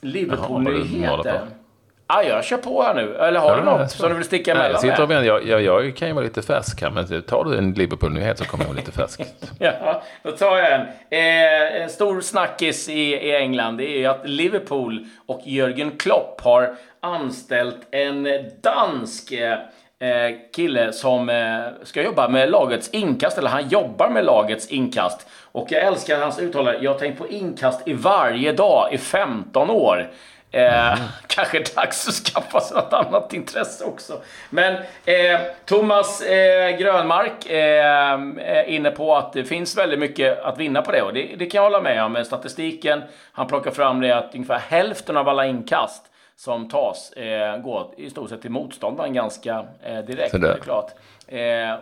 Liverpool-nyheter. 0.00 1.40
Ah, 2.10 2.22
jag 2.22 2.44
kör 2.44 2.56
på 2.56 2.82
här 2.82 2.94
nu. 2.94 3.16
Eller 3.16 3.40
har 3.40 3.50
ja, 3.50 3.56
du 3.56 3.62
något 3.62 3.90
som 3.90 4.08
du 4.08 4.14
vill 4.14 4.24
sticka 4.24 4.50
emellan 4.50 4.70
jag, 4.70 4.80
sitter 4.80 5.06
med? 5.06 5.24
Jag, 5.24 5.46
jag, 5.46 5.62
jag 5.62 5.96
kan 5.96 6.08
ju 6.08 6.14
vara 6.14 6.24
lite 6.24 6.42
färsk 6.42 6.82
här, 6.82 6.90
men 6.90 7.22
tar 7.22 7.44
du 7.44 7.58
en 7.58 7.72
Liverpool-nyhet 7.72 8.38
så 8.38 8.44
kommer 8.44 8.64
jag 8.64 8.68
vara 8.68 8.76
lite 8.76 8.92
färsk. 8.92 9.20
ja, 9.58 10.02
då 10.22 10.30
tar 10.30 10.56
jag 10.56 10.72
en. 10.72 10.80
Eh, 11.10 11.82
en 11.82 11.88
stor 11.88 12.20
snackis 12.20 12.88
i, 12.88 13.14
i 13.14 13.36
England 13.36 13.76
det 13.76 13.90
är 13.90 13.98
ju 13.98 14.06
att 14.06 14.28
Liverpool 14.28 15.06
och 15.26 15.40
Jörgen 15.44 15.90
Klopp 15.90 16.40
har 16.40 16.76
anställt 17.00 17.86
en 17.90 18.28
dansk 18.62 19.32
eh, 19.32 19.58
Eh, 20.00 20.36
kille 20.52 20.92
som 20.92 21.28
eh, 21.28 21.60
ska 21.82 22.02
jobba 22.02 22.28
med 22.28 22.50
lagets 22.50 22.88
inkast, 22.88 23.38
eller 23.38 23.50
han 23.50 23.68
jobbar 23.68 24.08
med 24.08 24.24
lagets 24.24 24.66
inkast. 24.66 25.26
Och 25.52 25.66
jag 25.70 25.82
älskar 25.82 26.20
hans 26.20 26.38
uttalande. 26.38 26.78
Jag 26.82 26.92
har 26.92 26.98
tänkt 26.98 27.18
på 27.18 27.28
inkast 27.28 27.88
i 27.88 27.92
varje 27.92 28.52
dag 28.52 28.88
i 28.92 28.98
15 28.98 29.70
år. 29.70 30.10
Eh, 30.50 30.92
mm. 30.92 30.98
Kanske 31.26 31.64
dags 31.74 32.08
att 32.08 32.14
skaffa 32.14 32.60
sig 32.60 32.76
något 32.76 32.92
annat 32.92 33.32
intresse 33.32 33.84
också. 33.84 34.20
Men 34.50 34.74
eh, 35.04 35.40
Thomas 35.64 36.20
eh, 36.20 36.78
Grönmark 36.78 37.46
eh, 37.46 38.12
är 38.38 38.64
inne 38.64 38.90
på 38.90 39.16
att 39.16 39.32
det 39.32 39.44
finns 39.44 39.76
väldigt 39.76 39.98
mycket 39.98 40.42
att 40.42 40.58
vinna 40.58 40.82
på 40.82 40.92
det. 40.92 41.02
Och 41.02 41.12
det, 41.12 41.36
det 41.38 41.46
kan 41.46 41.58
jag 41.58 41.62
hålla 41.62 41.80
med 41.80 42.04
om. 42.04 42.12
Med 42.12 42.26
statistiken, 42.26 43.02
han 43.32 43.46
plockar 43.46 43.70
fram 43.70 44.00
det 44.00 44.12
att 44.12 44.34
ungefär 44.34 44.58
hälften 44.58 45.16
av 45.16 45.28
alla 45.28 45.46
inkast 45.46 46.04
som 46.36 46.68
tas 46.68 47.12
eh, 47.12 47.58
går 47.58 47.90
i 47.96 48.10
stort 48.10 48.30
sett 48.30 48.42
till 48.42 48.50
motståndaren 48.50 49.14
ganska 49.14 49.66
eh, 49.82 49.98
direkt. 49.98 50.40
Det. 50.40 50.48
är 50.48 50.58
klart. 50.58 50.90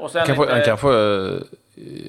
Och 0.00 0.11
sen 0.11 0.26
kan 0.26 0.37
lite, 0.37 0.52
han 0.52 0.64
kan 0.64 0.78
få... 0.78 0.92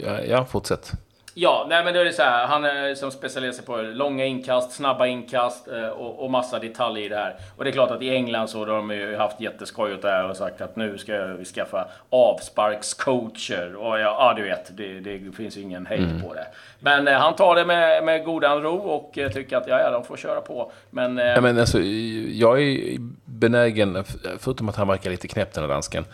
Ja, 0.05 0.21
ja, 0.27 0.45
fortsätt. 0.45 0.91
Ja, 1.39 1.65
nej 1.69 1.83
men 1.83 1.93
det 1.93 2.01
är 2.01 2.11
så 2.11 2.21
här. 2.21 2.47
Han 2.47 2.65
är 2.65 2.95
som 2.95 3.11
specialiserar 3.11 3.53
sig 3.53 3.65
på 3.65 3.77
långa 3.77 4.25
inkast, 4.25 4.71
snabba 4.71 5.07
inkast 5.07 5.67
eh, 5.67 5.87
och, 5.87 6.23
och, 6.23 6.31
massa 6.31 6.59
detaljer 6.59 7.05
i 7.05 7.09
det 7.09 7.15
här. 7.15 7.35
Och 7.57 7.63
det 7.63 7.69
är 7.69 7.71
klart 7.71 7.91
att 7.91 8.01
i 8.01 8.09
England 8.09 8.47
så 8.47 8.59
har 8.59 8.65
de 8.65 8.91
ju 8.91 9.15
haft 9.15 9.41
jätteskoj 9.41 9.93
åt 9.93 10.01
det 10.01 10.09
här 10.09 10.29
och 10.29 10.37
sagt 10.37 10.61
att 10.61 10.75
nu 10.75 10.97
ska 10.97 11.25
vi 11.25 11.45
skaffa 11.45 11.87
avsparkscoacher. 12.09 13.75
Och 13.75 13.99
ja, 13.99 13.99
ja 13.99 14.33
du 14.35 14.43
vet, 14.43 14.77
det, 14.77 14.99
det 14.99 15.35
finns 15.35 15.57
ju 15.57 15.61
ingen 15.61 15.85
hejd 15.85 16.09
mm. 16.09 16.21
på 16.21 16.33
det. 16.33 16.47
Men 16.79 17.07
eh, 17.07 17.13
han 17.13 17.35
tar 17.35 17.55
det 17.55 17.65
med, 17.65 18.03
med 18.03 18.25
godan 18.25 18.61
ro 18.61 18.75
och 18.75 19.17
eh, 19.17 19.31
tycker 19.31 19.57
att 19.57 19.67
ja, 19.67 19.79
ja, 19.79 19.91
de 19.91 20.03
får 20.03 20.17
köra 20.17 20.41
på. 20.41 20.71
Men, 20.89 21.19
eh, 21.19 21.25
ja, 21.25 21.41
men 21.41 21.59
alltså, 21.59 21.79
jag 21.79 22.61
är 22.61 22.97
benägen, 23.25 24.03
förutom 24.39 24.69
att 24.69 24.75
han 24.75 24.87
verkar 24.87 25.09
lite 25.09 25.27
knäpp 25.27 25.53
den 25.53 25.63
här 25.63 25.69
dansken, 25.69 26.05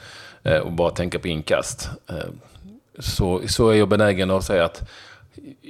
eh, 0.43 0.57
och 0.57 0.71
bara 0.71 0.89
tänka 0.89 1.19
på 1.19 1.27
inkast. 1.27 1.89
Eh, 2.09 2.15
så, 2.99 3.41
så 3.47 3.69
är 3.69 3.75
jag 3.75 3.89
benägen 3.89 4.31
att 4.31 4.43
säga 4.43 4.65
att 4.65 4.89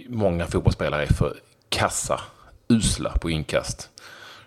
många 0.07 0.45
fotbollsspelare 0.47 1.03
är 1.03 1.13
för 1.13 1.37
kassa, 1.69 2.21
usla 2.67 3.09
på 3.09 3.29
inkast. 3.29 3.89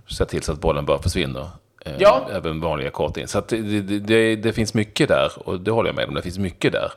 Se 0.07 0.25
till 0.25 0.43
så 0.43 0.53
att 0.53 0.61
bollen 0.61 0.87
bara 0.87 1.03
försvinner. 1.03 1.49
Eh, 1.87 1.93
ja. 1.99 2.29
Även 2.33 2.61
vanliga 2.61 2.91
kort 2.91 3.17
in. 3.17 3.29
Så 3.29 3.43
det, 3.49 3.81
det, 3.81 4.37
det, 4.37 4.53
finns 4.53 4.75
mycket 4.75 5.09
där 5.09 5.33
och 5.37 5.61
det 5.61 5.71
håller 5.71 5.89
jag 5.89 5.97
med 5.97 6.09
om. 6.09 6.15
Det 6.15 6.23
finns 6.23 6.39
mycket 6.39 6.73
där. 6.73 6.93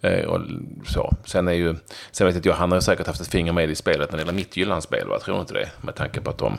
Eh, 0.00 0.24
och 0.24 0.40
så. 0.86 1.12
Sen, 1.24 1.48
är 1.48 1.52
ju, 1.52 1.76
sen 2.10 2.26
vet 2.26 2.44
jag, 2.44 2.54
han 2.54 2.72
har 2.72 2.80
säkert 2.80 3.06
haft 3.06 3.20
ett 3.20 3.28
finger 3.28 3.52
med 3.52 3.70
i 3.70 3.74
spelet 3.74 4.10
när 4.10 4.16
det 4.18 4.22
gäller 4.22 4.32
Midtjyllands 4.32 4.86
spel. 4.86 5.06
Jag 5.10 5.20
tror 5.20 5.40
inte 5.40 5.54
det. 5.54 5.70
Med 5.80 5.94
tanke 5.94 6.20
på 6.20 6.30
att 6.30 6.38
de 6.38 6.58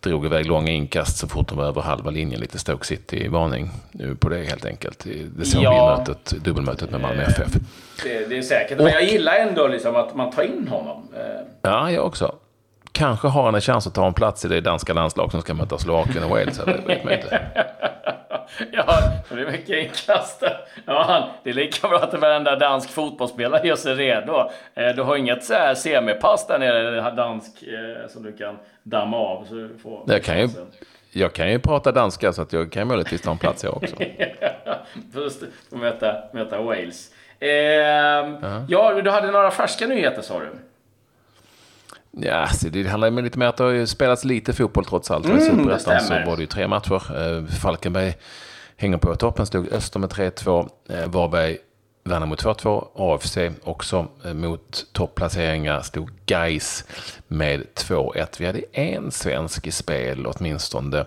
drog 0.00 0.26
iväg 0.26 0.46
långa 0.46 0.72
inkast 0.72 1.18
så 1.18 1.28
fort 1.28 1.48
de 1.48 1.58
var 1.58 1.64
över 1.64 1.80
halva 1.82 2.10
linjen. 2.10 2.40
Lite 2.40 2.58
Stoke 2.58 2.86
City-varning 2.86 3.70
på 4.18 4.28
det 4.28 4.44
helt 4.44 4.64
enkelt. 4.64 5.06
Det 5.36 5.44
såg 5.44 5.62
ja. 5.62 5.94
vi 5.94 6.00
mötet, 6.00 6.44
dubbelmötet 6.44 6.90
med 6.90 7.00
Malmö 7.00 7.22
FF. 7.22 7.52
Det, 8.02 8.28
det 8.28 8.38
är 8.38 8.42
säkert. 8.42 8.78
Men 8.78 8.86
jag 8.86 9.04
gillar 9.04 9.34
ändå 9.34 9.66
liksom 9.68 9.96
att 9.96 10.14
man 10.16 10.30
tar 10.30 10.42
in 10.42 10.68
honom. 10.68 11.08
Eh. 11.16 11.46
Ja, 11.62 11.90
jag 11.90 12.06
också. 12.06 12.34
Kanske 12.92 13.28
har 13.28 13.44
han 13.44 13.54
en 13.54 13.60
chans 13.60 13.86
att 13.86 13.94
ta 13.94 14.06
en 14.06 14.14
plats 14.14 14.44
i 14.44 14.48
det 14.48 14.60
danska 14.60 14.92
landslag 14.92 15.30
som 15.30 15.40
ska 15.40 15.54
möta 15.54 15.78
Slovakien 15.78 16.24
och 16.24 16.30
Wales. 16.30 16.58
Det 16.58 16.80
vet 16.86 17.04
man 17.04 17.12
inte. 17.12 17.40
ja, 18.72 19.12
det 19.28 19.40
är 19.40 19.50
mycket 19.50 19.76
inkast. 19.76 20.42
Ja, 20.84 21.30
det 21.44 21.50
är 21.50 21.54
lika 21.54 21.88
bra 21.88 21.98
att 21.98 22.14
varenda 22.14 22.56
dansk 22.56 22.90
fotbollsspelare 22.90 23.68
gör 23.68 23.76
sig 23.76 23.94
redo. 23.94 24.50
Eh, 24.74 24.88
du 24.88 25.02
har 25.02 25.16
inget 25.16 25.44
så 25.44 25.54
här 25.54 25.74
semipass 25.74 26.46
där 26.46 26.58
nere, 26.58 27.10
dansk, 27.10 27.62
eh, 27.62 28.08
som 28.08 28.22
du 28.22 28.32
kan 28.32 28.58
damma 28.82 29.16
av. 29.16 29.44
Så 29.44 29.54
du 29.54 29.78
får 29.82 30.02
jag, 30.06 30.24
kan 30.24 30.40
ju, 30.40 30.48
jag 31.12 31.32
kan 31.32 31.50
ju 31.50 31.58
prata 31.58 31.92
danska 31.92 32.32
så 32.32 32.42
att 32.42 32.52
jag 32.52 32.72
kan 32.72 32.88
möjligtvis 32.88 33.22
ta 33.22 33.30
en 33.30 33.38
plats 33.38 33.64
jag 33.64 33.76
också. 33.76 33.96
Först 35.14 35.42
möta, 35.70 36.16
möta 36.32 36.60
Wales. 36.60 37.10
Eh, 37.38 37.46
uh-huh. 37.46 38.66
Ja, 38.68 39.02
du 39.02 39.10
hade 39.10 39.30
några 39.30 39.50
färska 39.50 39.86
nyheter 39.86 40.22
sa 40.22 40.40
du. 40.40 40.50
Ja, 42.12 42.48
det 42.62 42.88
handlar 42.88 43.10
ju 43.10 43.22
lite 43.22 43.38
mer 43.38 43.46
att 43.46 43.56
det 43.56 43.64
har 43.64 43.86
spelats 43.86 44.24
lite 44.24 44.52
fotboll 44.52 44.84
trots 44.84 45.10
allt. 45.10 45.26
Mm, 45.26 45.38
I 45.38 45.40
Superettan 45.40 46.00
så 46.00 46.14
var 46.14 46.36
det 46.36 46.42
ju 46.42 46.46
tre 46.46 46.68
matcher. 46.68 47.38
Eh, 47.38 47.46
Falkenberg 47.46 48.14
hänger 48.76 48.96
på 48.98 49.14
toppen, 49.14 49.46
stod 49.46 49.72
Öster 49.72 50.00
med 50.00 50.10
3-2. 50.10 50.68
Eh, 50.88 51.06
Varberg 51.06 51.58
vann 52.04 52.28
mot 52.28 52.42
2-2. 52.44 52.86
AFC 52.94 53.38
också 53.62 54.08
eh, 54.24 54.34
mot 54.34 54.86
topplaceringar 54.92 55.80
stod 55.80 56.10
Geis 56.26 56.84
med 57.28 57.66
2-1. 57.74 58.26
Vi 58.38 58.46
hade 58.46 58.62
en 58.72 59.10
svensk 59.10 59.66
i 59.66 59.70
spel 59.70 60.26
åtminstone 60.26 61.06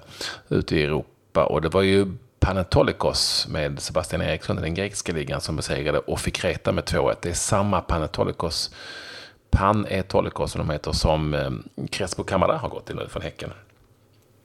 ute 0.50 0.76
i 0.76 0.84
Europa 0.84 1.46
och 1.46 1.62
det 1.62 1.70
var 1.70 1.82
ju 1.82 2.08
Panetolikos 2.40 3.48
med 3.50 3.80
Sebastian 3.80 4.22
Eriksson 4.22 4.60
i 4.60 4.62
den 4.62 4.74
grekiska 4.74 5.14
ligan 5.14 5.42
som 5.42 5.56
besegrade 5.56 6.00
och 6.00 6.20
fick 6.20 6.44
reta 6.44 6.72
med 6.72 6.84
2-1. 6.84 7.16
Det 7.22 7.30
är 7.30 7.34
samma 7.34 7.82
Panetolikos 7.82 8.72
Pan 9.54 9.86
Etolikos 9.90 10.52
som 10.52 10.68
de 10.68 10.74
heter, 10.74 10.92
som 10.92 11.34
eh, 11.34 11.52
Crespo 11.90 12.24
Camara 12.24 12.58
har 12.58 12.70
gått 12.70 12.86
till 12.86 12.96
nu 12.96 13.08
från 13.10 13.24
Häcken. 13.24 13.50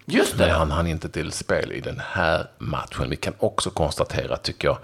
Just 0.05 0.38
det. 0.38 0.47
Men 0.47 0.55
han 0.55 0.71
hann 0.71 0.87
inte 0.87 1.09
till 1.09 1.33
spel 1.33 1.73
i 1.73 1.81
den 1.81 2.00
här 2.05 2.50
matchen. 2.59 3.11
Vi 3.11 3.17
kan 3.17 3.35
också 3.38 3.71
konstatera, 3.71 4.37
tycker 4.37 4.69
jag, 4.69 4.79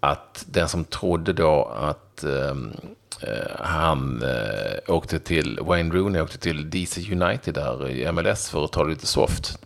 att 0.00 0.44
den 0.48 0.68
som 0.68 0.84
trodde 0.84 1.32
då 1.32 1.64
att 1.64 2.24
ehm, 2.24 2.72
eh, 3.20 3.56
han 3.58 4.22
eh, 4.22 4.94
åkte 4.94 5.18
till, 5.18 5.58
Wayne 5.62 5.94
Rooney 5.94 6.22
åkte 6.22 6.38
till 6.38 6.70
DC 6.70 7.12
United 7.12 7.54
där 7.54 7.88
i 7.88 8.12
MLS 8.12 8.50
för 8.50 8.64
att 8.64 8.72
ta 8.72 8.84
det 8.84 8.90
lite 8.90 9.06
soft. 9.06 9.58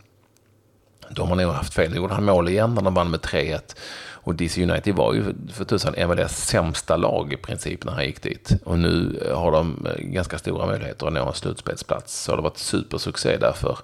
De 1.10 1.28
har 1.28 1.36
nog 1.36 1.52
haft 1.52 1.74
fel. 1.74 1.90
Nu 1.90 1.96
gjorde 1.96 2.14
han 2.14 2.24
mål 2.24 2.48
igen 2.48 2.74
när 2.74 2.82
de 2.82 2.94
vann 2.94 3.10
med 3.10 3.20
3-1. 3.20 3.76
Och 4.24 4.34
DC 4.34 4.62
United 4.62 4.94
var 4.94 5.14
ju 5.14 5.24
för 5.52 5.64
tusan 5.64 5.94
MLS 6.08 6.46
sämsta 6.46 6.96
lag 6.96 7.32
i 7.32 7.36
princip 7.36 7.84
när 7.84 7.92
han 7.92 8.04
gick 8.04 8.22
dit. 8.22 8.52
Och 8.64 8.78
nu 8.78 9.22
har 9.34 9.52
de 9.52 9.86
eh, 9.86 10.04
ganska 10.04 10.38
stora 10.38 10.66
möjligheter 10.66 11.06
att 11.06 11.12
nå 11.12 11.26
en 11.28 11.34
slutspelsplats. 11.34 12.22
Så 12.22 12.32
det 12.32 12.36
har 12.36 12.42
varit 12.42 12.58
supersuccé 12.58 13.36
där 13.36 13.52
för, 13.52 13.78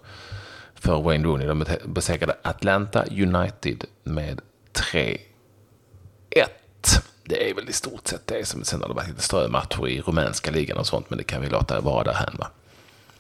för 0.75 1.03
Wayne 1.03 1.25
Rooney. 1.25 1.47
De 1.47 1.65
besegrade 1.85 2.37
Atlanta 2.43 3.05
United 3.11 3.85
med 4.05 4.41
3-1. 4.73 5.19
det 7.25 7.51
är 7.51 7.55
väl 7.55 7.69
i 7.69 7.73
stort 7.73 8.09
sett 8.09 8.27
det 8.27 8.49
som 8.49 8.65
sen 8.65 8.81
har 8.81 8.89
det 8.89 8.95
varit 8.95 9.09
lite 9.09 9.23
större 9.23 9.49
matcher 9.49 9.89
i 9.89 10.01
rumänska 10.01 10.51
ligan 10.51 10.79
och 10.79 10.87
sånt, 10.87 11.11
men 11.11 11.19
det 11.19 11.25
kan 11.25 11.41
vi 11.41 11.49
låta 11.49 11.81
vara 11.81 12.05
därhän 12.05 12.37
va. 12.39 12.47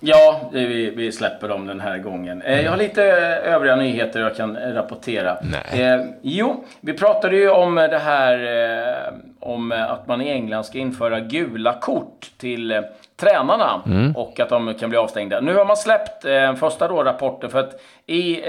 Ja, 0.02 0.40
vi, 0.52 0.90
vi 0.90 1.12
släpper 1.12 1.49
dem 1.49 1.66
den 1.66 1.80
här 1.80 1.99
gången. 1.99 2.42
Eh, 2.42 2.61
jag 2.61 2.71
har 2.71 2.78
lite 2.78 3.04
eh, 3.04 3.54
övriga 3.54 3.76
nyheter 3.76 4.21
jag 4.21 4.37
kan 4.37 4.57
rapportera. 4.57 5.37
Nej. 5.42 5.83
Eh, 5.83 6.00
jo, 6.23 6.64
vi 6.80 6.92
pratade 6.92 7.37
ju 7.37 7.50
om 7.50 7.75
det 7.75 7.99
här 7.99 8.35
eh, 9.09 9.12
om 9.40 9.73
att 9.73 10.07
man 10.07 10.21
i 10.21 10.30
England 10.30 10.64
ska 10.64 10.78
införa 10.78 11.21
gula 11.21 11.73
kort 11.73 12.30
till 12.38 12.73
eh, 12.73 12.80
tränarna 13.16 13.83
och 14.16 14.40
att 14.40 14.49
de 14.49 14.75
kan 14.75 14.90
bli 14.90 14.99
avstängda. 14.99 15.40
Nu 15.40 15.54
har 15.54 15.64
man 15.64 15.76
släppt 15.76 16.25
eh, 16.25 16.54
första 16.54 16.88
då 16.88 17.02
rapporten 17.02 17.50
för 17.50 17.59
att 17.59 17.80
i 18.07 18.40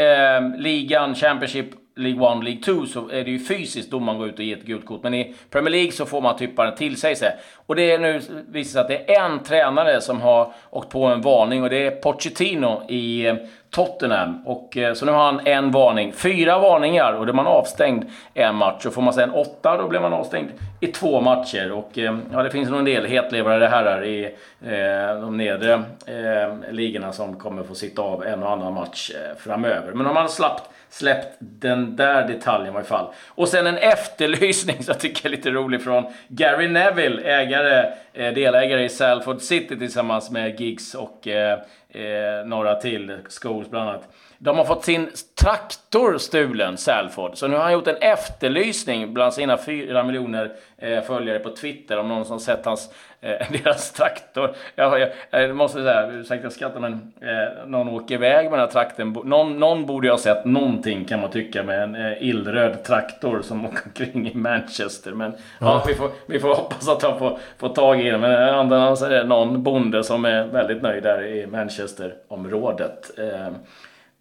ligan, 0.58 1.16
Championship 1.16 1.70
League 1.96 2.38
1, 2.38 2.44
League 2.44 2.62
2 2.62 2.86
så 2.86 3.10
är 3.10 3.24
det 3.24 3.32
ju 3.32 3.40
fysiskt 3.40 3.92
domaren 3.92 4.20
går 4.20 4.28
ut 4.28 4.40
och 4.40 4.46
ger 4.46 4.58
ett 4.58 4.64
gult 4.64 4.86
kort. 4.86 5.04
Men 5.04 5.14
i 5.14 5.36
Premier 5.50 5.72
League 5.72 5.92
så 5.92 6.06
får 6.06 6.22
man 6.22 6.38
typa 6.38 6.66
den 6.66 6.76
till 6.76 6.98
sig. 6.98 7.16
sig. 7.16 7.36
Och 7.66 7.76
det 7.76 7.92
är 7.92 8.00
nu 8.00 8.22
visar 8.48 8.72
sig 8.72 8.82
att 8.82 8.88
det 8.88 9.16
är 9.16 9.26
en 9.26 9.44
tränare 9.44 10.02
som 10.02 10.22
har 10.22 10.54
åkt 10.70 10.90
på 10.90 11.06
en 11.06 11.22
varning 11.22 11.64
och 11.64 11.70
det 11.70 11.86
är 11.86 11.92
Pochettino 11.92 12.84
i 12.90 13.28
eh, 13.28 13.36
Tottenham. 13.72 14.42
Och, 14.46 14.78
eh, 14.78 14.94
så 14.94 15.06
nu 15.06 15.12
har 15.12 15.26
han 15.26 15.48
en 15.48 15.72
varning. 15.72 16.14
Fyra 16.14 16.60
varningar 16.60 17.14
och 17.14 17.26
då 17.26 17.32
är 17.32 17.36
man 17.36 17.48
avstängd 17.48 18.06
en 18.34 18.56
match. 18.56 18.86
Och 18.86 18.94
får 18.94 19.02
man 19.02 19.14
sen 19.14 19.32
åtta 19.32 19.78
då 19.78 19.88
blir 19.88 20.00
man 20.00 20.14
avstängd 20.14 20.50
i 20.80 20.88
två 20.88 21.22
matcher. 21.22 21.72
Och 21.72 21.98
eh, 21.98 22.18
ja, 22.32 22.44
det 22.44 22.50
finns 22.50 22.70
nog 22.70 22.80
en 22.80 22.86
del 22.86 23.06
hetlevrade 23.06 23.68
herrar 23.68 24.06
i 24.06 24.26
eh, 24.62 25.22
de 25.22 25.38
nedre 25.38 25.74
eh, 26.06 26.72
ligorna 26.72 27.12
som 27.12 27.40
kommer 27.40 27.64
få 27.64 27.76
sitta 27.76 28.02
av 28.02 28.26
en 28.26 28.44
och 28.44 28.52
annan 28.52 28.74
match 28.74 29.12
eh, 29.16 29.38
framöver. 29.38 29.92
Men 29.94 30.08
om 30.08 30.14
man 30.14 30.30
slappt 30.30 30.70
släppt 30.92 31.38
den 31.40 31.96
där 31.96 32.28
detaljen 32.28 32.68
i 32.68 32.74
varje 32.74 32.88
fall. 32.88 33.14
Och 33.28 33.48
sen 33.48 33.68
en 33.68 33.78
efterlysning 33.78 34.76
som 34.76 34.86
jag 34.88 35.00
tycker 35.00 35.26
är 35.26 35.30
lite 35.30 35.50
rolig 35.50 35.84
från 35.84 36.06
Gary 36.28 36.68
Neville, 36.68 37.22
ägare, 37.22 37.94
eh, 38.14 38.34
delägare 38.34 38.84
i 38.84 38.90
Salford 38.90 39.42
City 39.42 39.78
tillsammans 39.80 40.32
med 40.32 40.60
Giggs 40.60 40.96
och 40.96 41.28
eh, 41.28 41.60
Eh, 41.92 42.46
några 42.46 42.76
till, 42.76 43.18
Scholes 43.30 43.70
bland 43.70 43.90
annat. 43.90 44.10
De 44.44 44.58
har 44.58 44.66
fått 44.66 44.86
sin 44.86 45.10
traktor 45.42 46.18
stulen, 46.18 46.78
Salford. 46.78 47.38
Så 47.38 47.48
nu 47.48 47.56
har 47.56 47.64
han 47.64 47.74
gjort 47.74 47.88
en 47.88 47.96
efterlysning 47.96 49.14
bland 49.14 49.34
sina 49.34 49.58
fyra 49.58 50.04
miljoner 50.04 50.52
eh, 50.78 51.02
följare 51.02 51.40
på 51.40 51.50
Twitter 51.56 51.98
om 51.98 52.08
någon 52.08 52.26
som 52.26 52.40
sett 52.40 52.66
hans, 52.66 52.94
eh, 53.22 53.52
deras 53.64 53.92
traktor. 53.92 54.56
Jag, 54.76 55.00
jag, 55.00 55.10
jag 55.32 55.56
måste 55.56 55.84
säga, 55.84 56.12
ursäkta 56.12 56.46
jag 56.46 56.52
skrattar 56.52 56.80
men 56.80 57.14
eh, 57.22 57.68
någon 57.68 57.90
åker 57.90 58.16
iväg 58.16 58.44
med 58.44 58.54
den 58.54 58.60
här 58.60 58.68
trakten. 58.68 59.12
Någon, 59.24 59.60
någon 59.60 59.86
borde 59.86 60.08
ju 60.08 60.12
ha 60.12 60.18
sett 60.18 60.46
någonting 60.46 61.06
kan 61.06 61.22
man 61.22 61.32
tycka 61.32 61.64
med 61.64 61.84
en 61.84 61.96
eh, 61.96 62.24
illröd 62.24 62.84
traktor 62.84 63.42
som 63.42 63.66
åker 63.66 63.82
omkring 63.86 64.32
i 64.32 64.36
Manchester. 64.36 65.12
Men 65.12 65.34
ja. 65.60 65.84
vi, 65.88 65.96
får, 65.96 66.10
vi 66.26 66.40
får 66.40 66.56
hoppas 66.56 66.90
att 66.90 67.04
han 67.04 67.20
får, 67.20 67.38
får 67.58 67.70
tag 67.70 68.02
i 68.02 68.10
den. 68.10 68.22
Men 68.22 68.54
andra 68.56 68.96
så 68.96 69.06
är 69.06 69.10
det 69.10 69.24
någon 69.24 69.64
bonde 69.64 70.04
som 70.04 70.26
är 70.26 70.46
väldigt 70.46 70.82
nöjd 70.82 71.04
där 71.04 71.26
i 71.26 71.48
Manchesterområdet. 71.48 73.20
Eh, 73.20 73.52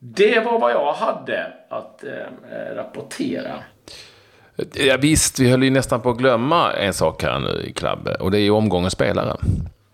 det 0.02 0.40
var 0.40 0.58
vad 0.58 0.72
jag 0.72 0.92
hade 0.92 1.52
att 1.68 2.04
eh, 2.04 2.74
rapportera. 2.74 3.54
Ja, 4.74 4.96
visst, 5.00 5.38
vi 5.38 5.50
höll 5.50 5.62
ju 5.62 5.70
nästan 5.70 6.00
på 6.00 6.10
att 6.10 6.18
glömma 6.18 6.72
en 6.72 6.94
sak 6.94 7.22
här 7.22 7.38
nu 7.38 7.64
i 7.66 7.72
Klabbe. 7.72 8.14
Och 8.14 8.30
det 8.30 8.38
är 8.38 8.42
ju 8.42 8.50
omgångens 8.50 8.92
spelare. 8.92 9.36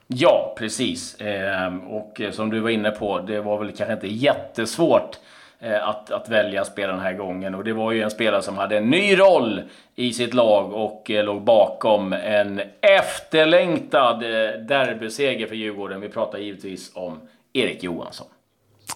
Ja, 0.07 0.55
precis. 0.59 1.21
Eh, 1.21 1.77
och 1.77 2.21
som 2.33 2.51
du 2.51 2.61
var 2.61 2.71
inne 2.71 2.91
på, 2.91 3.19
det 3.19 3.41
var 3.41 3.59
väl 3.59 3.73
kanske 3.73 3.93
inte 3.93 4.09
jättesvårt 4.09 5.19
eh, 5.61 5.89
att, 5.89 6.11
att 6.11 6.29
välja 6.29 6.65
spelare 6.65 6.93
den 6.93 7.05
här 7.05 7.13
gången. 7.13 7.55
Och 7.55 7.65
det 7.65 7.73
var 7.73 7.93
ju 7.93 8.03
en 8.03 8.11
spelare 8.11 8.43
som 8.43 8.59
hade 8.59 8.77
en 8.77 8.91
ny 8.91 9.19
roll 9.19 9.63
i 9.95 10.13
sitt 10.13 10.35
lag 10.35 10.73
och 10.73 11.11
eh, 11.11 11.25
låg 11.25 11.43
bakom 11.43 12.13
en 12.13 12.61
efterlängtad 12.81 14.23
eh, 14.23 14.61
derbyseger 14.61 15.47
för 15.47 15.55
Djurgården. 15.55 16.01
Vi 16.01 16.09
pratar 16.09 16.39
givetvis 16.39 16.93
om 16.95 17.21
Erik 17.53 17.83
Johansson. 17.83 18.27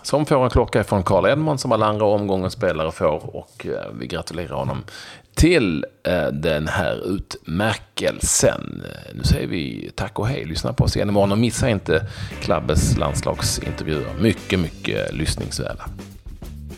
Som 0.03 0.27
får 0.27 0.45
en 0.45 0.51
klocka 0.51 0.85
från 0.85 1.03
Karl 1.03 1.27
Edmond 1.27 1.61
som 1.61 1.73
alla 1.73 1.87
andra 1.87 2.07
omgångens 2.07 2.53
spelare 2.53 2.93
får. 2.93 3.37
Och 3.37 3.67
eh, 3.67 3.93
vi 4.01 4.07
gratulerar 4.07 4.55
honom 4.55 4.85
till 5.35 5.87
eh, 6.03 6.27
den 6.27 6.69
här 6.69 7.15
utmärkelsen. 7.15 8.83
Nu 9.15 9.23
säger 9.25 9.47
vi 9.47 9.91
tack 9.95 10.19
och 10.19 10.29
hej. 10.29 10.45
Lyssna 10.45 10.73
på 10.73 10.85
oss 10.85 10.97
igen 10.97 11.09
imorgon 11.09 11.33
och 11.33 11.39
missa 11.39 11.69
inte 11.69 12.07
Klabbes 12.41 12.97
landslagsintervjuer. 12.97 14.15
Mycket, 14.21 14.61
mycket 14.61 15.15
lyssningsvärda. 15.15 15.85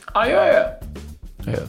Adjö! 0.05 0.65
Adjö. 1.41 1.61